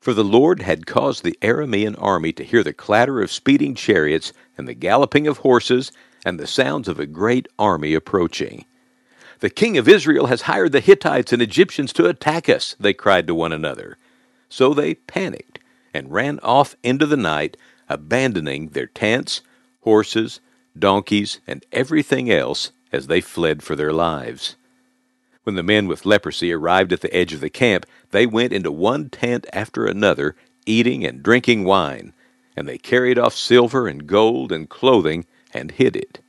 For 0.00 0.14
the 0.14 0.24
Lord 0.24 0.62
had 0.62 0.86
caused 0.86 1.24
the 1.24 1.38
Aramean 1.42 1.96
army 2.00 2.32
to 2.34 2.44
hear 2.44 2.62
the 2.62 2.72
clatter 2.72 3.20
of 3.20 3.32
speeding 3.32 3.74
chariots 3.74 4.32
and 4.56 4.68
the 4.68 4.74
galloping 4.74 5.26
of 5.26 5.38
horses 5.38 5.90
and 6.24 6.38
the 6.38 6.46
sounds 6.46 6.88
of 6.88 7.00
a 7.00 7.06
great 7.06 7.48
army 7.58 7.94
approaching. 7.94 8.64
The 9.40 9.50
king 9.50 9.76
of 9.78 9.88
Israel 9.88 10.26
has 10.26 10.42
hired 10.42 10.72
the 10.72 10.80
Hittites 10.80 11.32
and 11.32 11.40
Egyptians 11.42 11.92
to 11.94 12.06
attack 12.06 12.48
us, 12.48 12.74
they 12.78 12.92
cried 12.92 13.26
to 13.26 13.34
one 13.34 13.52
another. 13.52 13.98
So 14.48 14.74
they 14.74 14.94
panicked 14.94 15.60
and 15.94 16.12
ran 16.12 16.38
off 16.40 16.76
into 16.82 17.06
the 17.06 17.16
night, 17.16 17.56
abandoning 17.88 18.70
their 18.70 18.86
tents, 18.86 19.42
horses, 19.80 20.40
donkeys, 20.78 21.40
and 21.46 21.64
everything 21.72 22.30
else 22.30 22.72
as 22.92 23.06
they 23.06 23.20
fled 23.20 23.62
for 23.62 23.76
their 23.76 23.92
lives. 23.92 24.56
When 25.48 25.54
the 25.54 25.62
men 25.62 25.88
with 25.88 26.04
leprosy 26.04 26.52
arrived 26.52 26.92
at 26.92 27.00
the 27.00 27.16
edge 27.16 27.32
of 27.32 27.40
the 27.40 27.48
camp, 27.48 27.86
they 28.10 28.26
went 28.26 28.52
into 28.52 28.70
one 28.70 29.08
tent 29.08 29.46
after 29.50 29.86
another, 29.86 30.36
eating 30.66 31.06
and 31.06 31.22
drinking 31.22 31.64
wine, 31.64 32.12
and 32.54 32.68
they 32.68 32.76
carried 32.76 33.18
off 33.18 33.34
silver 33.34 33.88
and 33.88 34.06
gold 34.06 34.52
and 34.52 34.68
clothing 34.68 35.24
and 35.54 35.70
hid 35.70 35.96
it. 35.96 36.20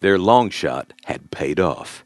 Their 0.00 0.18
long 0.18 0.50
shot 0.50 0.92
had 1.06 1.30
paid 1.30 1.58
off. 1.58 2.04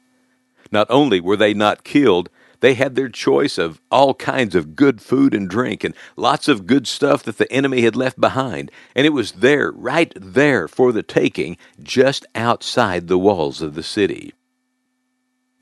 Not 0.71 0.87
only 0.89 1.19
were 1.19 1.37
they 1.37 1.53
not 1.53 1.83
killed, 1.83 2.31
they 2.61 2.75
had 2.75 2.95
their 2.95 3.09
choice 3.09 3.59
of 3.59 3.81
all 3.91 4.15
kinds 4.15 4.55
of 4.55 4.77
good 4.77 5.03
food 5.03 5.35
and 5.35 5.51
drink 5.51 5.83
and 5.83 5.97
lots 6.17 6.47
of 6.47 6.69
good 6.69 6.87
stuff 6.87 7.25
that 7.25 7.39
the 7.39 7.53
enemy 7.53 7.83
had 7.83 7.97
left 7.97 8.21
behind, 8.21 8.71
and 8.95 9.05
it 9.05 9.11
was 9.11 9.33
there, 9.33 9.73
right 9.73 10.13
there 10.15 10.69
for 10.69 10.93
the 10.93 11.03
taking, 11.03 11.57
just 11.83 12.25
outside 12.37 13.09
the 13.09 13.19
walls 13.19 13.61
of 13.61 13.75
the 13.75 13.83
city. 13.83 14.33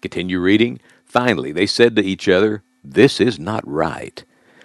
Continue 0.02 0.40
reading. 0.40 0.80
Finally, 1.04 1.52
they 1.52 1.66
said 1.66 1.96
to 1.96 2.04
each 2.04 2.28
other, 2.28 2.62
This 2.84 3.20
is 3.20 3.38
not 3.38 3.66
right. 3.66 4.24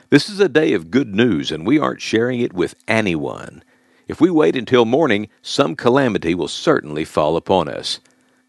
This 0.10 0.30
is 0.30 0.40
a 0.40 0.50
day 0.50 0.74
of 0.74 0.92
good 0.92 1.16
news, 1.16 1.52
and 1.52 1.66
we 1.66 1.80
aren't 1.80 2.02
sharing 2.02 2.42
it 2.42 2.54
with 2.54 2.76
anyone. 2.88 3.64
If 4.08 4.20
we 4.20 4.30
wait 4.30 4.58
until 4.58 4.84
morning, 4.84 5.30
some 5.42 5.76
calamity 5.76 6.36
will 6.36 6.50
certainly 6.50 7.06
fall 7.06 7.38
upon 7.38 7.70
us. 7.70 8.02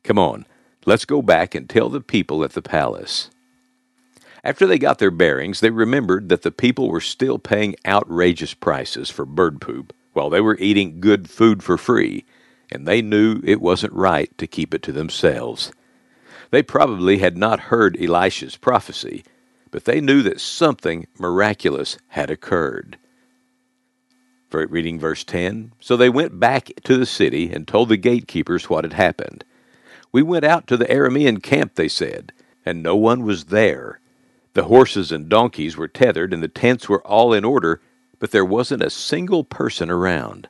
Come 0.02 0.18
on, 0.18 0.44
let's 0.84 1.04
go 1.04 1.22
back 1.22 1.54
and 1.54 1.68
tell 1.68 1.88
the 1.88 2.00
people 2.00 2.42
at 2.42 2.54
the 2.54 2.62
palace. 2.62 3.30
After 4.42 4.66
they 4.66 4.78
got 4.78 4.98
their 4.98 5.12
bearings, 5.12 5.60
they 5.60 5.70
remembered 5.70 6.28
that 6.28 6.42
the 6.42 6.50
people 6.50 6.88
were 6.88 7.00
still 7.00 7.38
paying 7.38 7.76
outrageous 7.86 8.54
prices 8.54 9.08
for 9.08 9.24
bird 9.24 9.60
poop 9.60 9.92
while 10.14 10.30
they 10.30 10.40
were 10.40 10.58
eating 10.58 11.00
good 11.00 11.30
food 11.30 11.62
for 11.62 11.78
free, 11.78 12.24
and 12.70 12.86
they 12.86 13.00
knew 13.00 13.40
it 13.44 13.60
wasn't 13.60 13.92
right 13.92 14.36
to 14.38 14.48
keep 14.48 14.74
it 14.74 14.82
to 14.82 14.92
themselves. 14.92 15.70
They 16.52 16.62
probably 16.62 17.16
had 17.16 17.38
not 17.38 17.60
heard 17.60 17.96
Elisha's 17.98 18.58
prophecy, 18.58 19.24
but 19.70 19.86
they 19.86 20.02
knew 20.02 20.20
that 20.22 20.38
something 20.38 21.06
miraculous 21.18 21.96
had 22.08 22.30
occurred. 22.30 22.98
Reading 24.52 24.98
verse 24.98 25.24
10 25.24 25.72
So 25.80 25.96
they 25.96 26.10
went 26.10 26.38
back 26.38 26.70
to 26.84 26.98
the 26.98 27.06
city 27.06 27.50
and 27.50 27.66
told 27.66 27.88
the 27.88 27.96
gatekeepers 27.96 28.68
what 28.68 28.84
had 28.84 28.92
happened. 28.92 29.46
We 30.12 30.22
went 30.22 30.44
out 30.44 30.66
to 30.66 30.76
the 30.76 30.84
Aramean 30.84 31.42
camp, 31.42 31.76
they 31.76 31.88
said, 31.88 32.34
and 32.66 32.82
no 32.82 32.96
one 32.96 33.22
was 33.22 33.46
there. 33.46 34.00
The 34.52 34.64
horses 34.64 35.10
and 35.10 35.30
donkeys 35.30 35.78
were 35.78 35.88
tethered, 35.88 36.34
and 36.34 36.42
the 36.42 36.48
tents 36.48 36.86
were 36.86 37.04
all 37.06 37.32
in 37.32 37.46
order, 37.46 37.80
but 38.18 38.30
there 38.30 38.44
wasn't 38.44 38.82
a 38.82 38.90
single 38.90 39.42
person 39.42 39.88
around. 39.88 40.48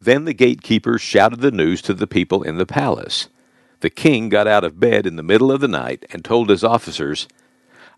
Then 0.00 0.24
the 0.24 0.32
gatekeepers 0.32 1.02
shouted 1.02 1.40
the 1.40 1.50
news 1.50 1.82
to 1.82 1.92
the 1.92 2.06
people 2.06 2.42
in 2.42 2.56
the 2.56 2.64
palace. 2.64 3.28
The 3.80 3.90
king 3.90 4.28
got 4.28 4.46
out 4.46 4.64
of 4.64 4.78
bed 4.78 5.06
in 5.06 5.16
the 5.16 5.22
middle 5.22 5.50
of 5.50 5.60
the 5.60 5.68
night 5.68 6.04
and 6.12 6.24
told 6.24 6.50
his 6.50 6.62
officers, 6.62 7.26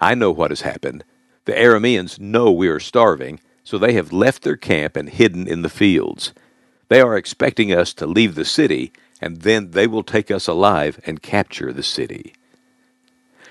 I 0.00 0.14
know 0.14 0.30
what 0.30 0.50
has 0.50 0.60
happened. 0.62 1.04
The 1.44 1.52
Arameans 1.52 2.20
know 2.20 2.52
we 2.52 2.68
are 2.68 2.80
starving, 2.80 3.40
so 3.64 3.78
they 3.78 3.94
have 3.94 4.12
left 4.12 4.42
their 4.42 4.56
camp 4.56 4.96
and 4.96 5.08
hidden 5.08 5.48
in 5.48 5.62
the 5.62 5.68
fields. 5.68 6.32
They 6.88 7.00
are 7.00 7.16
expecting 7.16 7.72
us 7.72 7.92
to 7.94 8.06
leave 8.06 8.36
the 8.36 8.44
city, 8.44 8.92
and 9.20 9.42
then 9.42 9.72
they 9.72 9.86
will 9.86 10.04
take 10.04 10.30
us 10.30 10.46
alive 10.46 11.00
and 11.04 11.22
capture 11.22 11.72
the 11.72 11.82
city. 11.82 12.34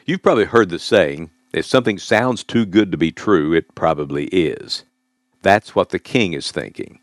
You've 0.05 0.23
probably 0.23 0.45
heard 0.45 0.69
the 0.69 0.79
saying, 0.79 1.31
if 1.51 1.65
something 1.65 1.97
sounds 1.97 2.45
too 2.45 2.65
good 2.65 2.91
to 2.91 2.97
be 2.97 3.11
true, 3.11 3.53
it 3.53 3.75
probably 3.75 4.27
is. 4.27 4.85
That's 5.41 5.75
what 5.75 5.89
the 5.89 5.99
king 5.99 6.31
is 6.31 6.51
thinking. 6.51 6.99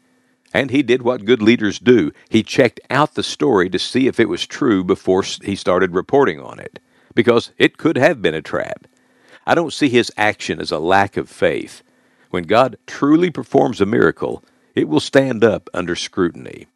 And 0.59 0.73
he 0.73 0.83
did 0.83 1.03
what 1.03 1.25
good 1.25 1.41
leaders 1.41 1.79
do. 1.79 2.11
He 2.29 2.43
checked 2.43 2.81
out 2.91 3.15
the 3.15 3.23
story 3.23 3.71
to 3.71 3.79
see 3.79 4.09
if 4.09 4.19
it 4.19 4.29
was 4.29 4.45
true 4.45 4.83
before 4.83 5.23
he 5.23 5.55
started 5.55 5.95
reporting 5.95 6.41
on 6.41 6.59
it, 6.59 6.81
because 7.15 7.53
it 7.59 7.79
could 7.79 7.97
have 7.97 8.21
been 8.21 8.35
a 8.35 8.43
trap. 8.43 8.89
I 9.47 9.55
don't 9.55 9.73
see 9.73 9.89
his 9.89 10.11
action 10.17 10.61
as 10.61 10.73
a 10.73 10.81
lack 10.81 11.17
of 11.17 11.29
faith. 11.31 11.85
When 12.31 12.43
God 12.43 12.77
truly 12.89 13.31
performs 13.31 13.81
a 13.81 13.87
miracle, 13.87 14.43
it 14.75 14.89
will 14.89 14.99
stand 14.99 15.45
up 15.45 15.71
under 15.73 15.95
scrutiny. 15.95 16.67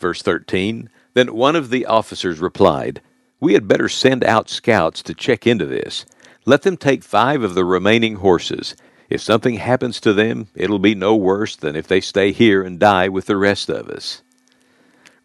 Verse 0.00 0.20
13 0.20 0.90
Then 1.14 1.36
one 1.36 1.54
of 1.54 1.70
the 1.70 1.86
officers 1.86 2.40
replied, 2.40 3.00
We 3.38 3.54
had 3.54 3.68
better 3.68 3.88
send 3.88 4.24
out 4.24 4.50
scouts 4.50 5.04
to 5.04 5.14
check 5.14 5.46
into 5.46 5.66
this. 5.66 6.04
Let 6.44 6.62
them 6.62 6.76
take 6.76 7.04
five 7.04 7.44
of 7.44 7.54
the 7.54 7.64
remaining 7.64 8.16
horses 8.16 8.74
if 9.12 9.20
something 9.20 9.56
happens 9.56 10.00
to 10.00 10.14
them, 10.14 10.46
it'll 10.54 10.78
be 10.78 10.94
no 10.94 11.14
worse 11.14 11.54
than 11.54 11.76
if 11.76 11.86
they 11.86 12.00
stay 12.00 12.32
here 12.32 12.62
and 12.62 12.80
die 12.80 13.08
with 13.08 13.26
the 13.26 13.36
rest 13.36 13.68
of 13.68 13.90
us. 13.90 14.22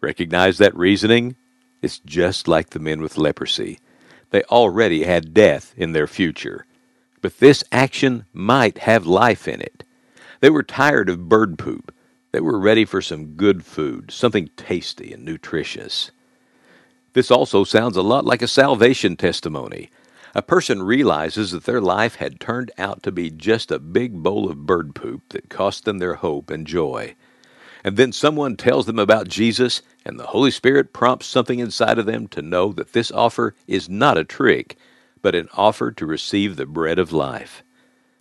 Recognize 0.02 0.58
that 0.58 0.76
reasoning? 0.76 1.36
It's 1.80 1.98
just 2.00 2.46
like 2.46 2.68
the 2.70 2.80
men 2.80 3.00
with 3.00 3.16
leprosy. 3.16 3.78
They 4.28 4.42
already 4.42 5.04
had 5.04 5.32
death 5.32 5.72
in 5.74 5.92
their 5.92 6.06
future. 6.06 6.66
But 7.22 7.38
this 7.38 7.64
action 7.72 8.26
might 8.34 8.76
have 8.78 9.06
life 9.06 9.48
in 9.48 9.62
it. 9.62 9.84
They 10.40 10.50
were 10.50 10.62
tired 10.62 11.08
of 11.08 11.30
bird 11.30 11.58
poop. 11.58 11.94
They 12.32 12.40
were 12.40 12.58
ready 12.58 12.84
for 12.84 13.00
some 13.00 13.36
good 13.36 13.64
food, 13.64 14.10
something 14.10 14.50
tasty 14.54 15.14
and 15.14 15.24
nutritious. 15.24 16.10
This 17.14 17.30
also 17.30 17.64
sounds 17.64 17.96
a 17.96 18.02
lot 18.02 18.26
like 18.26 18.42
a 18.42 18.48
salvation 18.48 19.16
testimony 19.16 19.88
a 20.38 20.42
person 20.42 20.84
realizes 20.84 21.50
that 21.50 21.64
their 21.64 21.80
life 21.80 22.16
had 22.16 22.38
turned 22.38 22.70
out 22.78 23.02
to 23.02 23.10
be 23.10 23.28
just 23.28 23.72
a 23.72 23.80
big 23.80 24.22
bowl 24.22 24.48
of 24.48 24.66
bird 24.66 24.94
poop 24.94 25.22
that 25.30 25.50
cost 25.50 25.84
them 25.84 25.98
their 25.98 26.14
hope 26.14 26.48
and 26.48 26.64
joy. 26.64 27.16
And 27.84 27.96
then 27.96 28.12
someone 28.12 28.56
tells 28.56 28.86
them 28.86 29.00
about 29.00 29.28
Jesus, 29.28 29.82
and 30.04 30.18
the 30.18 30.28
Holy 30.28 30.52
Spirit 30.52 30.92
prompts 30.92 31.26
something 31.26 31.58
inside 31.58 31.98
of 31.98 32.06
them 32.06 32.28
to 32.28 32.42
know 32.42 32.72
that 32.72 32.92
this 32.92 33.10
offer 33.10 33.56
is 33.66 33.88
not 33.88 34.16
a 34.18 34.24
trick, 34.24 34.76
but 35.22 35.34
an 35.34 35.48
offer 35.54 35.90
to 35.92 36.06
receive 36.06 36.56
the 36.56 36.66
bread 36.66 37.00
of 37.00 37.12
life. 37.12 37.64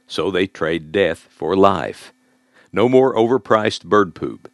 so 0.07 0.31
they 0.31 0.47
trade 0.47 0.91
death 0.91 1.27
for 1.29 1.55
life. 1.55 2.13
No 2.71 2.89
more 2.89 3.15
overpriced 3.15 3.85
bird 3.85 4.15
poop, 4.15 4.49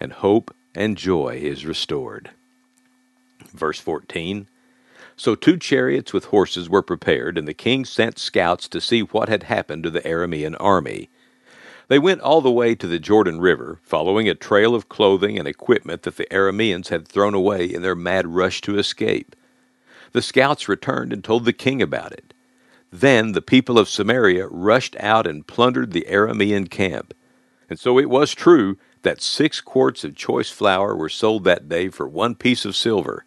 and 0.00 0.12
hope 0.12 0.54
and 0.74 0.96
joy 0.96 1.38
is 1.42 1.66
restored. 1.66 2.30
Verse 3.52 3.80
14 3.80 4.48
So 5.16 5.34
two 5.34 5.56
chariots 5.56 6.12
with 6.12 6.26
horses 6.26 6.68
were 6.68 6.82
prepared, 6.82 7.38
and 7.38 7.48
the 7.48 7.54
king 7.54 7.84
sent 7.86 8.18
scouts 8.18 8.68
to 8.68 8.80
see 8.80 9.00
what 9.00 9.30
had 9.30 9.44
happened 9.44 9.82
to 9.84 9.90
the 9.90 10.02
Aramean 10.02 10.54
army. 10.60 11.08
They 11.88 11.98
went 11.98 12.20
all 12.20 12.40
the 12.40 12.50
way 12.50 12.74
to 12.74 12.86
the 12.86 12.98
Jordan 12.98 13.40
River, 13.40 13.78
following 13.82 14.28
a 14.28 14.34
trail 14.34 14.74
of 14.74 14.88
clothing 14.88 15.38
and 15.38 15.48
equipment 15.48 16.02
that 16.02 16.16
the 16.16 16.26
Arameans 16.30 16.88
had 16.88 17.08
thrown 17.08 17.32
away 17.32 17.64
in 17.64 17.82
their 17.82 17.94
mad 17.94 18.26
rush 18.26 18.60
to 18.62 18.78
escape. 18.78 19.34
The 20.12 20.22
scouts 20.22 20.68
returned 20.68 21.12
and 21.12 21.22
told 21.22 21.44
the 21.44 21.52
king 21.52 21.80
about 21.80 22.12
it. 22.12 22.34
Then 22.92 23.32
the 23.32 23.42
people 23.42 23.78
of 23.78 23.88
Samaria 23.88 24.48
rushed 24.48 24.96
out 25.00 25.26
and 25.26 25.46
plundered 25.46 25.92
the 25.92 26.06
Aramean 26.08 26.68
camp. 26.70 27.14
And 27.68 27.78
so 27.78 27.98
it 27.98 28.10
was 28.10 28.34
true 28.34 28.78
that 29.02 29.22
six 29.22 29.60
quarts 29.60 30.04
of 30.04 30.14
choice 30.16 30.50
flour 30.50 30.96
were 30.96 31.08
sold 31.08 31.44
that 31.44 31.68
day 31.68 31.88
for 31.88 32.08
one 32.08 32.34
piece 32.34 32.64
of 32.64 32.74
silver, 32.74 33.24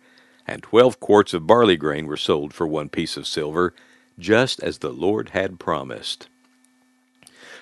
and 0.49 0.63
twelve 0.63 0.99
quarts 0.99 1.33
of 1.33 1.47
barley 1.47 1.77
grain 1.77 2.07
were 2.07 2.17
sold 2.17 2.53
for 2.53 2.67
one 2.67 2.89
piece 2.89 3.17
of 3.17 3.27
silver, 3.27 3.73
just 4.17 4.61
as 4.61 4.79
the 4.79 4.91
Lord 4.91 5.29
had 5.29 5.59
promised. 5.59 6.27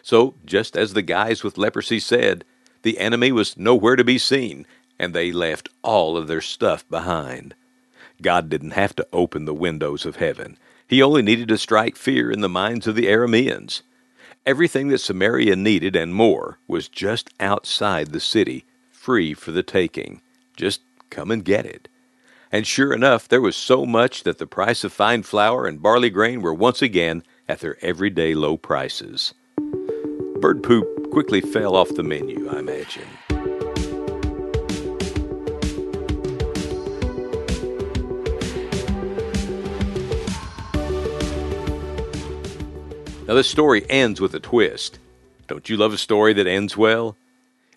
So, 0.02 0.36
just 0.46 0.78
as 0.78 0.94
the 0.94 1.02
guys 1.02 1.44
with 1.44 1.58
leprosy 1.58 2.00
said, 2.00 2.46
the 2.84 2.98
enemy 2.98 3.32
was 3.32 3.58
nowhere 3.58 3.96
to 3.98 4.04
be 4.04 4.18
seen, 4.18 4.66
and 4.98 5.14
they 5.14 5.32
left 5.32 5.70
all 5.82 6.16
of 6.16 6.28
their 6.28 6.42
stuff 6.42 6.88
behind. 6.90 7.54
God 8.22 8.50
didn't 8.50 8.72
have 8.72 8.96
to 8.96 9.08
open 9.12 9.46
the 9.46 9.54
windows 9.54 10.06
of 10.06 10.16
heaven. 10.16 10.58
He 10.88 11.04
only 11.04 11.22
needed 11.22 11.50
to 11.50 11.58
strike 11.58 11.98
fear 11.98 12.32
in 12.32 12.42
the 12.42 12.50
minds 12.50 12.88
of 12.88 12.96
the 12.96 13.08
Arameans. 13.08 13.82
Everything 14.46 14.88
that 14.88 15.00
Samaria 15.00 15.58
needed 15.58 15.96
and 15.96 16.14
more 16.14 16.58
was 16.68 16.88
just 16.88 17.30
outside 17.40 18.08
the 18.14 18.22
city, 18.22 18.64
free 18.92 19.34
for 19.34 19.52
the 19.52 19.64
taking. 19.64 20.22
Just 20.56 20.80
come 21.10 21.32
and 21.32 21.44
get 21.44 21.66
it. 21.66 21.90
And 22.52 22.66
sure 22.66 22.94
enough, 22.94 23.28
there 23.28 23.42
was 23.42 23.56
so 23.56 23.86
much 23.86 24.24
that 24.24 24.38
the 24.38 24.48
price 24.48 24.84
of 24.84 24.94
fine 24.94 25.24
flour 25.24 25.66
and 25.66 25.82
barley 25.82 26.10
grain 26.10 26.42
were 26.42 26.54
once 26.54 26.82
again 26.82 27.24
at 27.50 27.60
their 27.60 27.78
everyday 27.84 28.34
low 28.36 28.56
prices. 28.56 29.34
Bird 30.40 30.64
poop 30.64 31.12
quickly 31.12 31.42
fell 31.42 31.76
off 31.76 31.90
the 31.90 32.04
menu, 32.04 32.50
I 32.50 32.60
imagine. 32.60 33.08
Now, 43.28 43.34
this 43.34 43.50
story 43.50 43.86
ends 43.90 44.22
with 44.22 44.34
a 44.36 44.40
twist. 44.40 45.00
Don't 45.48 45.68
you 45.68 45.76
love 45.76 45.92
a 45.92 45.98
story 45.98 46.32
that 46.32 46.48
ends 46.48 46.78
well? 46.78 47.18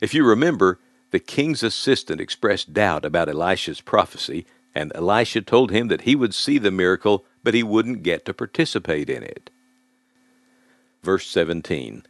If 0.01 0.15
you 0.15 0.25
remember, 0.25 0.79
the 1.11 1.19
king's 1.19 1.65
assistant 1.65 2.21
expressed 2.21 2.73
doubt 2.73 3.05
about 3.05 3.29
Elisha's 3.29 3.81
prophecy, 3.81 4.47
and 4.75 4.93
Elisha 4.95 5.41
told 5.41 5.71
him 5.71 5.89
that 5.89 6.03
he 6.03 6.15
would 6.15 6.35
see 6.35 6.59
the 6.59 6.71
miracle, 6.71 7.25
but 7.43 7.55
he 7.55 7.63
wouldn't 7.63 8.03
get 8.03 8.25
to 8.25 8.35
participate 8.35 9.11
in 9.11 9.23
it. 9.23 9.51
Verse 11.03 11.27
17 11.27 12.05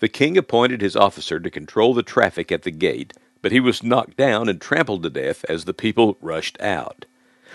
The 0.00 0.08
king 0.08 0.36
appointed 0.36 0.80
his 0.80 0.96
officer 0.96 1.38
to 1.38 1.50
control 1.50 1.94
the 1.94 2.02
traffic 2.02 2.50
at 2.50 2.62
the 2.62 2.70
gate, 2.70 3.12
but 3.40 3.52
he 3.52 3.60
was 3.60 3.82
knocked 3.82 4.16
down 4.16 4.48
and 4.48 4.60
trampled 4.60 5.02
to 5.02 5.10
death 5.10 5.44
as 5.48 5.64
the 5.64 5.74
people 5.74 6.16
rushed 6.20 6.60
out. 6.60 7.06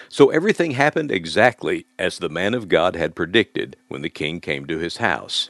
So 0.10 0.30
everything 0.30 0.72
happened 0.72 1.12
exactly 1.12 1.86
as 1.98 2.18
the 2.18 2.30
man 2.30 2.54
of 2.54 2.70
God 2.70 2.96
had 2.96 3.16
predicted 3.16 3.76
when 3.88 4.02
the 4.02 4.10
king 4.10 4.40
came 4.40 4.66
to 4.68 4.78
his 4.78 4.98
house. 4.98 5.50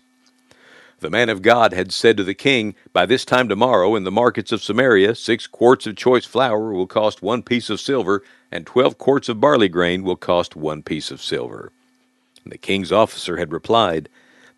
The 1.00 1.10
man 1.10 1.30
of 1.30 1.42
God 1.42 1.74
had 1.74 1.92
said 1.92 2.18
to 2.18 2.24
the 2.24 2.34
king, 2.34 2.76
By 2.92 3.06
this 3.06 3.24
time 3.24 3.48
tomorrow, 3.48 3.96
in 3.96 4.04
the 4.04 4.12
markets 4.12 4.52
of 4.52 4.64
Samaria, 4.64 5.16
six 5.16 5.48
quarts 5.48 5.86
of 5.86 5.96
choice 5.96 6.26
flour 6.26 6.72
will 6.74 6.88
cost 6.88 7.22
one 7.22 7.44
piece 7.44 7.70
of 7.70 7.80
silver, 7.80 8.24
and 8.52 8.66
twelve 8.66 8.98
quarts 8.98 9.30
of 9.30 9.40
barley 9.40 9.70
grain 9.70 10.04
will 10.04 10.16
cost 10.16 10.56
one 10.56 10.82
piece 10.82 11.12
of 11.12 11.22
silver. 11.22 11.72
And 12.44 12.52
the 12.52 12.58
king's 12.58 12.92
officer 12.92 13.38
had 13.38 13.52
replied, 13.52 14.10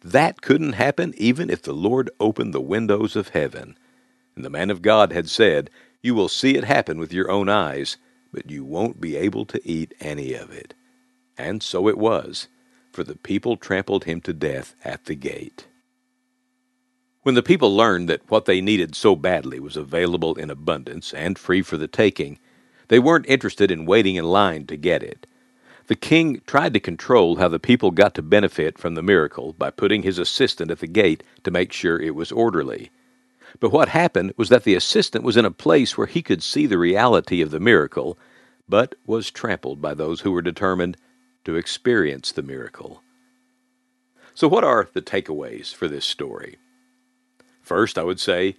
That 0.02 0.42
couldn't 0.42 0.74
happen 0.74 1.14
even 1.18 1.50
if 1.50 1.62
the 1.62 1.74
Lord 1.74 2.10
opened 2.20 2.54
the 2.54 2.62
windows 2.62 3.16
of 3.16 3.30
heaven. 3.30 3.78
And 4.36 4.46
the 4.46 4.50
man 4.50 4.70
of 4.70 4.82
God 4.82 5.12
had 5.12 5.30
said, 5.30 5.70
You 6.02 6.16
will 6.16 6.30
see 6.30 6.56
it 6.56 6.64
happen 6.64 7.00
with 7.00 7.12
your 7.12 7.30
own 7.30 7.50
eyes 7.50 7.98
but 8.32 8.50
you 8.50 8.64
won't 8.64 9.02
be 9.02 9.16
able 9.16 9.46
to 9.46 9.62
eat 9.68 9.94
any 10.00 10.34
of 10.34 10.52
it. 10.52 10.74
And 11.38 11.64
so 11.64 11.88
it 11.88 11.98
was, 11.98 12.48
for 12.92 13.04
the 13.04 13.16
people 13.16 13.58
trampled 13.58 14.04
him 14.04 14.22
to 14.22 14.34
death 14.34 14.76
at 14.84 15.06
the 15.06 15.16
gate. 15.16 15.68
When 17.24 17.36
the 17.36 17.44
people 17.44 17.76
learned 17.76 18.08
that 18.08 18.22
what 18.30 18.46
they 18.46 18.62
needed 18.62 18.96
so 18.96 19.14
badly 19.14 19.60
was 19.60 19.76
available 19.76 20.36
in 20.36 20.50
abundance 20.50 21.14
and 21.14 21.38
free 21.38 21.62
for 21.62 21.76
the 21.76 21.88
taking, 21.88 22.40
they 22.88 22.98
weren't 22.98 23.28
interested 23.28 23.70
in 23.70 23.86
waiting 23.86 24.16
in 24.16 24.24
line 24.24 24.66
to 24.68 24.78
get 24.78 25.04
it. 25.04 25.28
The 25.88 25.96
king 25.96 26.42
tried 26.48 26.74
to 26.76 26.80
control 26.80 27.36
how 27.36 27.50
the 27.50 27.60
people 27.60 27.92
got 27.92 28.16
to 28.16 28.22
benefit 28.22 28.78
from 28.78 28.96
the 28.96 29.04
miracle 29.04 29.52
by 29.54 29.70
putting 29.70 30.04
his 30.04 30.18
assistant 30.18 30.72
at 30.72 30.80
the 30.80 30.88
gate 30.88 31.24
to 31.44 31.52
make 31.52 31.74
sure 31.74 32.00
it 32.00 32.16
was 32.16 32.32
orderly. 32.32 32.90
But 33.60 33.72
what 33.72 33.90
happened 33.90 34.34
was 34.38 34.48
that 34.48 34.64
the 34.64 34.76
assistant 34.76 35.26
was 35.26 35.36
in 35.36 35.46
a 35.46 35.52
place 35.52 35.98
where 35.98 36.08
he 36.08 36.22
could 36.22 36.42
see 36.42 36.68
the 36.68 36.78
reality 36.78 37.42
of 37.42 37.52
the 37.52 37.60
miracle, 37.60 38.18
but 38.70 38.96
was 39.06 39.30
trampled 39.30 39.82
by 39.82 39.94
those 39.94 40.22
who 40.22 40.32
were 40.32 40.42
determined 40.42 40.96
to 41.44 41.56
experience 41.56 42.32
the 42.32 42.44
miracle. 42.44 43.02
So, 44.34 44.48
what 44.48 44.64
are 44.64 44.88
the 44.94 45.02
takeaways 45.02 45.74
for 45.74 45.90
this 45.90 46.06
story? 46.06 46.58
First, 47.70 48.00
I 48.00 48.04
would 48.04 48.20
say, 48.20 48.56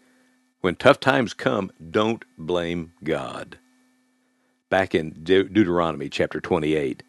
when 0.61 0.77
tough 0.77 1.01
times 1.01 1.35
come, 1.35 1.73
don't 1.90 2.25
blame 2.38 2.92
God. 3.03 3.59
Back 4.68 4.94
in 4.94 5.25
De- 5.25 5.42
Deuteronomy 5.42 6.09
chapter 6.09 6.40
28, 6.40 7.03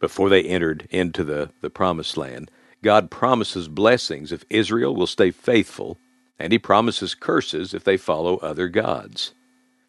before 0.00 0.30
they 0.30 0.42
entered 0.42 0.88
into 0.90 1.24
the, 1.24 1.50
the 1.60 1.68
promised 1.68 2.16
land, 2.16 2.50
God 2.82 3.10
promises 3.10 3.68
blessings 3.68 4.32
if 4.32 4.46
Israel 4.48 4.96
will 4.96 5.06
stay 5.06 5.30
faithful 5.30 5.98
and 6.38 6.50
he 6.50 6.58
promises 6.58 7.14
curses 7.14 7.74
if 7.74 7.84
they 7.84 7.98
follow 7.98 8.38
other 8.38 8.68
gods. 8.68 9.34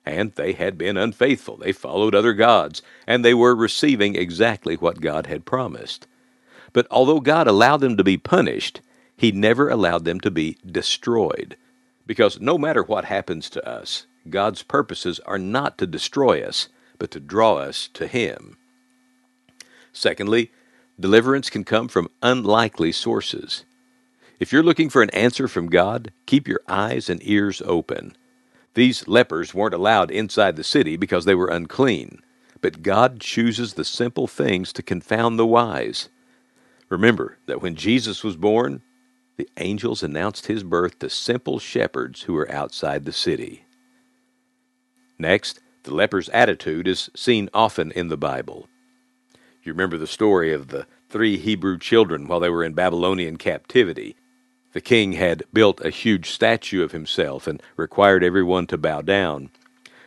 And 0.06 0.34
they 0.34 0.52
had 0.52 0.78
been 0.78 0.98
unfaithful. 0.98 1.56
They 1.56 1.72
followed 1.72 2.16
other 2.16 2.34
gods, 2.34 2.82
and 3.08 3.24
they 3.24 3.34
were 3.34 3.56
receiving 3.56 4.18
exactly 4.18 4.76
what 4.76 5.00
God 5.00 5.28
had 5.28 5.46
promised. 5.46 6.06
But 6.74 6.86
although 6.92 7.22
God 7.22 7.48
allowed 7.48 7.78
them 7.78 7.96
to 7.96 8.04
be 8.04 8.18
punished, 8.18 8.82
he 9.20 9.34
never 9.34 9.68
allowed 9.68 10.06
them 10.06 10.22
to 10.22 10.32
be 10.32 10.56
destroyed. 10.66 11.58
Because 12.08 12.40
no 12.40 12.58
matter 12.58 12.82
what 12.82 13.04
happens 13.04 13.50
to 13.50 13.70
us, 13.70 14.08
God's 14.30 14.64
purposes 14.64 15.20
are 15.26 15.38
not 15.38 15.78
to 15.80 15.86
destroy 15.86 16.42
us, 16.42 16.70
but 16.98 17.12
to 17.12 17.20
draw 17.20 17.56
us 17.56 17.90
to 17.96 18.08
Him. 18.08 18.56
Secondly, 19.92 20.52
deliverance 20.98 21.50
can 21.50 21.66
come 21.66 21.90
from 21.90 22.10
unlikely 22.24 22.94
sources. 22.94 23.66
If 24.40 24.54
you're 24.54 24.64
looking 24.64 24.90
for 24.90 25.02
an 25.02 25.10
answer 25.10 25.50
from 25.50 25.68
God, 25.68 26.14
keep 26.26 26.48
your 26.48 26.62
eyes 26.66 27.10
and 27.10 27.20
ears 27.22 27.62
open. 27.66 28.16
These 28.74 29.06
lepers 29.06 29.54
weren't 29.54 29.74
allowed 29.74 30.12
inside 30.12 30.56
the 30.56 30.64
city 30.64 30.96
because 30.96 31.26
they 31.26 31.36
were 31.36 31.50
unclean, 31.50 32.22
but 32.62 32.84
God 32.84 33.20
chooses 33.20 33.74
the 33.74 33.84
simple 33.84 34.28
things 34.28 34.72
to 34.72 34.82
confound 34.82 35.38
the 35.38 35.46
wise. 35.46 36.08
Remember 36.88 37.38
that 37.48 37.62
when 37.62 37.76
Jesus 37.76 38.24
was 38.24 38.38
born, 38.38 38.82
the 39.40 39.50
angels 39.56 40.04
announced 40.04 40.48
his 40.48 40.64
birth 40.64 41.00
to 41.00 41.10
simple 41.10 41.60
shepherds 41.60 42.24
who 42.24 42.34
were 42.34 42.52
outside 42.52 43.06
the 43.06 43.14
city. 43.14 43.64
Next, 45.18 45.62
the 45.84 45.94
leper's 45.94 46.28
attitude 46.30 46.90
is 46.90 47.10
seen 47.16 47.50
often 47.54 47.94
in 47.94 48.10
the 48.10 48.18
Bible. 48.18 48.68
You 49.64 49.72
remember 49.72 49.98
the 49.98 50.08
story 50.08 50.52
of 50.52 50.68
the 50.68 50.88
three 51.08 51.38
Hebrew 51.38 51.78
children 51.78 52.28
while 52.28 52.42
they 52.42 52.50
were 52.50 52.66
in 52.66 52.74
Babylonian 52.74 53.38
captivity. 53.38 54.18
The 54.74 54.82
king 54.82 55.14
had 55.14 55.46
built 55.54 55.80
a 55.86 55.90
huge 55.90 56.32
statue 56.32 56.84
of 56.84 56.92
himself 56.92 57.48
and 57.48 57.64
required 57.78 58.26
everyone 58.26 58.68
to 58.68 58.78
bow 58.78 59.04
down. 59.04 59.52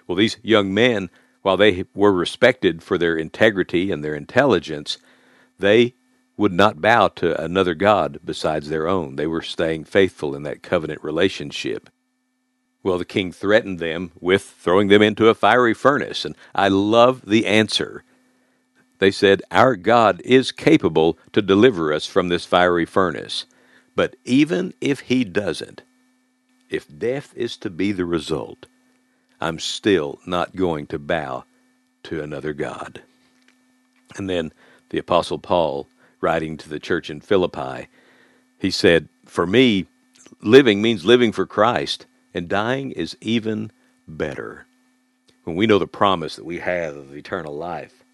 Well, 0.07 0.17
these 0.17 0.37
young 0.43 0.75
men, 0.75 1.09
while 1.41 1.57
they 1.57 1.87
were 1.95 2.13
respected 2.13 2.83
for 2.83 2.99
their 2.99 3.17
integrity 3.17 3.91
and 3.91 4.05
their 4.05 4.15
intelligence, 4.15 4.99
they 5.59 5.95
would 6.43 6.53
not 6.53 6.81
bow 6.81 7.07
to 7.07 7.41
another 7.41 7.73
God 7.73 8.19
besides 8.25 8.69
their 8.69 8.89
own. 8.89 9.15
They 9.15 9.29
were 9.29 9.43
staying 9.43 9.85
faithful 9.85 10.35
in 10.35 10.43
that 10.43 10.61
covenant 10.61 11.05
relationship. 11.05 11.89
Well, 12.83 12.99
the 12.99 13.05
king 13.05 13.31
threatened 13.31 13.79
them 13.79 14.11
with 14.19 14.43
throwing 14.43 14.89
them 14.89 15.03
into 15.03 15.29
a 15.29 15.37
fiery 15.37 15.73
furnace, 15.73 16.25
and 16.25 16.35
I 16.53 16.67
love 16.67 17.23
the 17.25 17.47
answer. 17.47 18.03
They 18.99 19.13
said, 19.13 19.43
Our 19.53 19.77
God 19.77 20.21
is 20.25 20.51
capable 20.51 21.17
to 21.33 21.43
deliver 21.43 21.93
us 21.93 22.09
from 22.09 22.27
this 22.27 22.45
fiery 22.45 22.87
furnace. 22.87 23.47
But 23.95 24.17
even 24.25 24.75
if 24.81 24.99
he 24.99 25.23
doesn't, 25.23 25.83
if 26.69 26.89
death 26.99 27.33
is 27.37 27.57
to 27.59 27.71
be 27.71 27.93
the 27.93 28.05
result, 28.05 28.67
I'm 29.41 29.61
still 29.61 30.19
not 30.27 30.57
going 30.57 30.89
to 30.89 30.99
bow 30.99 31.45
to 32.03 32.21
another 32.21 32.53
God. 32.53 33.03
And 34.17 34.29
then 34.29 34.53
the 34.91 34.99
Apostle 34.99 35.39
Paul, 35.39 35.87
writing 36.23 36.57
to 36.57 36.69
the 36.69 36.81
church 36.81 37.11
in 37.11 37.21
Philippi, 37.21 37.89
he 38.59 38.71
said, 38.71 39.09
for 39.27 39.47
me, 39.47 39.87
living 40.41 40.81
means 40.81 41.05
living 41.05 41.33
for 41.33 41.47
Christ, 41.47 42.07
and 42.33 42.49
dying 42.49 42.93
is 42.93 43.17
even 43.21 43.73
better. 44.07 44.67
When 45.45 45.57
we 45.57 45.67
know 45.67 45.79
the 45.79 45.87
promise 45.87 46.37
that 46.37 46.45
we 46.45 46.61
have 46.61 46.97
of 46.97 47.17
eternal 47.17 47.55
life. 47.55 48.05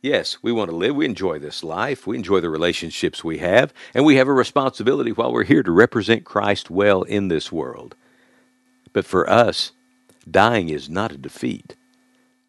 Yes, 0.00 0.38
we 0.42 0.52
want 0.52 0.70
to 0.70 0.76
live. 0.76 0.94
We 0.94 1.06
enjoy 1.06 1.38
this 1.38 1.64
life. 1.64 2.06
We 2.06 2.16
enjoy 2.16 2.40
the 2.40 2.50
relationships 2.50 3.24
we 3.24 3.38
have. 3.38 3.72
And 3.94 4.04
we 4.04 4.16
have 4.16 4.28
a 4.28 4.34
responsibility 4.34 5.12
while 5.12 5.32
we're 5.32 5.44
here 5.44 5.62
to 5.62 5.72
represent 5.72 6.24
Christ 6.24 6.70
well 6.70 7.02
in 7.02 7.28
this 7.28 7.50
world. 7.50 7.96
But 8.92 9.06
for 9.06 9.28
us, 9.28 9.72
dying 10.30 10.68
is 10.68 10.90
not 10.90 11.10
a 11.10 11.16
defeat. 11.16 11.74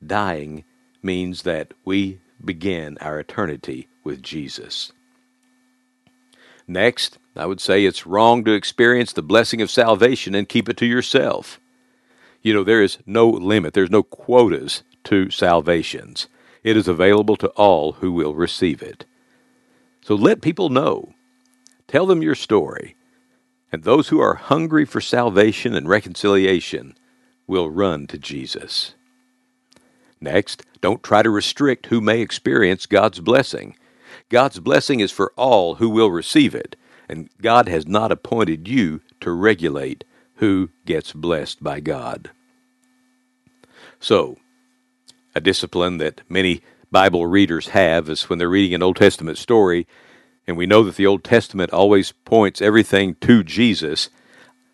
Dying 0.06 0.66
means 1.02 1.44
that 1.44 1.74
we 1.86 2.20
begin 2.44 2.98
our 3.00 3.20
eternity 3.20 3.88
with 4.06 4.24
Jesus. 4.24 4.94
Next, 6.68 7.18
I 7.36 7.46
would 7.46 7.60
say 7.60 7.84
it's 7.84 8.08
wrong 8.08 8.44
to 8.46 8.54
experience 8.54 9.12
the 9.12 9.22
blessing 9.22 9.62
of 9.62 9.70
salvation 9.70 10.34
and 10.34 10.48
keep 10.48 10.70
it 10.70 10.78
to 10.78 10.86
yourself. 10.86 11.60
You 12.42 12.54
know, 12.54 12.64
there 12.64 12.82
is 12.82 13.00
no 13.06 13.28
limit, 13.28 13.74
there's 13.74 13.92
no 13.92 14.04
quotas 14.04 14.84
to 15.06 15.30
salvations. 15.30 16.28
It 16.64 16.78
is 16.78 16.88
available 16.88 17.36
to 17.38 17.50
all 17.50 17.94
who 17.94 18.12
will 18.12 18.34
receive 18.34 18.82
it. 18.82 19.06
So 20.02 20.16
let 20.16 20.42
people 20.42 20.70
know. 20.70 21.14
Tell 21.88 22.06
them 22.06 22.22
your 22.22 22.36
story. 22.36 22.96
And 23.72 23.84
those 23.84 24.10
who 24.10 24.20
are 24.20 24.36
hungry 24.36 24.86
for 24.86 25.02
salvation 25.02 25.76
and 25.76 25.90
reconciliation 25.90 26.96
will 27.48 27.70
run 27.70 28.08
to 28.08 28.18
Jesus. 28.18 28.96
Next, 30.22 30.64
don't 30.82 31.04
try 31.04 31.22
to 31.22 31.30
restrict 31.30 31.88
who 31.88 32.02
may 32.02 32.22
experience 32.22 32.86
God's 32.86 33.20
blessing. 33.20 33.76
God's 34.30 34.60
blessing 34.60 35.00
is 35.00 35.12
for 35.12 35.32
all 35.36 35.76
who 35.76 35.90
will 35.90 36.10
receive 36.10 36.56
it, 36.56 36.76
and 37.08 37.30
God 37.42 37.70
has 37.70 37.88
not 37.88 38.12
appointed 38.12 38.68
you 38.68 39.02
to 39.22 39.32
regulate 39.32 40.04
who 40.36 40.70
gets 40.86 41.14
blessed 41.14 41.64
by 41.64 41.80
God. 41.80 42.32
So, 44.00 44.38
a 45.34 45.42
discipline 45.42 45.98
that 46.00 46.22
many 46.30 46.62
Bible 46.92 47.28
readers 47.28 47.70
have 47.70 48.10
is 48.10 48.30
when 48.30 48.40
they're 48.40 48.50
reading 48.50 48.74
an 48.74 48.84
Old 48.84 48.96
Testament 48.96 49.38
story, 49.38 49.88
and 50.48 50.58
we 50.58 50.66
know 50.66 50.84
that 50.84 50.96
the 50.96 51.08
Old 51.08 51.24
Testament 51.24 51.72
always 51.72 52.12
points 52.12 52.62
everything 52.62 53.16
to 53.22 53.44
Jesus. 53.44 54.10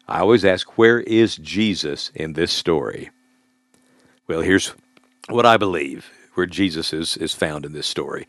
I 0.08 0.20
always 0.20 0.46
ask, 0.46 0.78
where 0.78 1.00
is 1.02 1.36
Jesus 1.36 2.12
in 2.14 2.34
this 2.34 2.52
story? 2.52 3.10
Well, 4.28 4.42
here's 4.42 4.74
what 5.30 5.46
I 5.46 5.58
believe 5.58 6.12
where 6.34 6.46
Jesus 6.46 6.94
is, 6.94 7.18
is 7.18 7.34
found 7.34 7.66
in 7.66 7.74
this 7.74 7.88
story. 7.88 8.28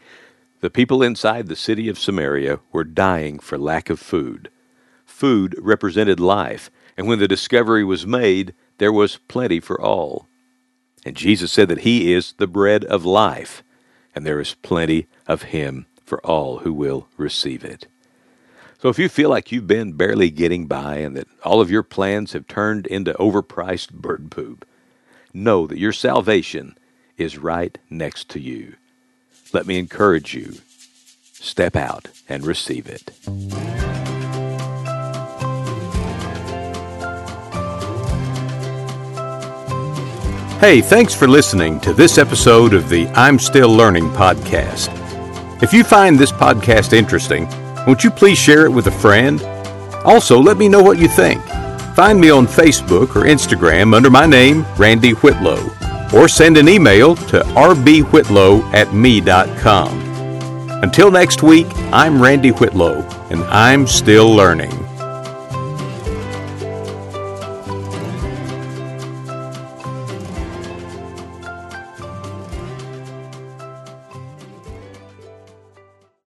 The 0.62 0.70
people 0.70 1.02
inside 1.02 1.48
the 1.48 1.56
city 1.56 1.88
of 1.88 1.98
Samaria 1.98 2.60
were 2.70 2.84
dying 2.84 3.40
for 3.40 3.58
lack 3.58 3.90
of 3.90 3.98
food. 3.98 4.48
Food 5.04 5.56
represented 5.60 6.20
life, 6.20 6.70
and 6.96 7.08
when 7.08 7.18
the 7.18 7.26
discovery 7.26 7.82
was 7.82 8.06
made, 8.06 8.54
there 8.78 8.92
was 8.92 9.18
plenty 9.26 9.58
for 9.58 9.80
all. 9.80 10.28
And 11.04 11.16
Jesus 11.16 11.50
said 11.50 11.66
that 11.66 11.80
He 11.80 12.12
is 12.12 12.34
the 12.34 12.46
bread 12.46 12.84
of 12.84 13.04
life, 13.04 13.64
and 14.14 14.24
there 14.24 14.38
is 14.38 14.54
plenty 14.54 15.08
of 15.26 15.42
Him 15.42 15.86
for 16.04 16.24
all 16.24 16.58
who 16.58 16.72
will 16.72 17.08
receive 17.16 17.64
it. 17.64 17.88
So 18.78 18.88
if 18.88 19.00
you 19.00 19.08
feel 19.08 19.30
like 19.30 19.50
you've 19.50 19.66
been 19.66 19.94
barely 19.94 20.30
getting 20.30 20.68
by 20.68 20.98
and 20.98 21.16
that 21.16 21.26
all 21.44 21.60
of 21.60 21.72
your 21.72 21.82
plans 21.82 22.34
have 22.34 22.46
turned 22.46 22.86
into 22.86 23.14
overpriced 23.14 23.94
bird 23.94 24.30
poop, 24.30 24.64
know 25.34 25.66
that 25.66 25.78
your 25.78 25.92
salvation 25.92 26.78
is 27.16 27.36
right 27.36 27.76
next 27.90 28.28
to 28.28 28.38
you. 28.40 28.76
Let 29.52 29.66
me 29.66 29.78
encourage 29.78 30.34
you 30.34 30.54
step 31.32 31.76
out 31.76 32.08
and 32.28 32.46
receive 32.46 32.86
it. 32.86 33.10
Hey, 40.58 40.80
thanks 40.80 41.12
for 41.12 41.26
listening 41.26 41.80
to 41.80 41.92
this 41.92 42.18
episode 42.18 42.72
of 42.72 42.88
the 42.88 43.08
I'm 43.08 43.38
Still 43.38 43.68
Learning 43.68 44.08
podcast. 44.10 44.90
If 45.60 45.72
you 45.72 45.82
find 45.82 46.18
this 46.18 46.32
podcast 46.32 46.92
interesting, 46.92 47.46
won't 47.86 48.04
you 48.04 48.10
please 48.10 48.38
share 48.38 48.64
it 48.64 48.70
with 48.70 48.86
a 48.86 48.92
friend? 48.92 49.42
Also, 50.04 50.38
let 50.38 50.56
me 50.56 50.68
know 50.68 50.82
what 50.82 50.98
you 50.98 51.08
think. 51.08 51.42
Find 51.96 52.20
me 52.20 52.30
on 52.30 52.46
Facebook 52.46 53.16
or 53.16 53.26
Instagram 53.26 53.94
under 53.94 54.08
my 54.08 54.24
name, 54.24 54.64
Randy 54.78 55.12
Whitlow 55.12 55.81
or 56.14 56.28
send 56.28 56.56
an 56.56 56.68
email 56.68 57.14
to 57.16 57.40
rbwhitlow 57.40 58.62
at 58.74 58.92
me.com. 58.92 60.00
Until 60.82 61.10
next 61.10 61.42
week, 61.42 61.66
I'm 61.92 62.20
Randy 62.20 62.50
Whitlow, 62.50 63.02
and 63.30 63.42
I'm 63.44 63.86
still 63.86 64.28
learning. 64.28 64.81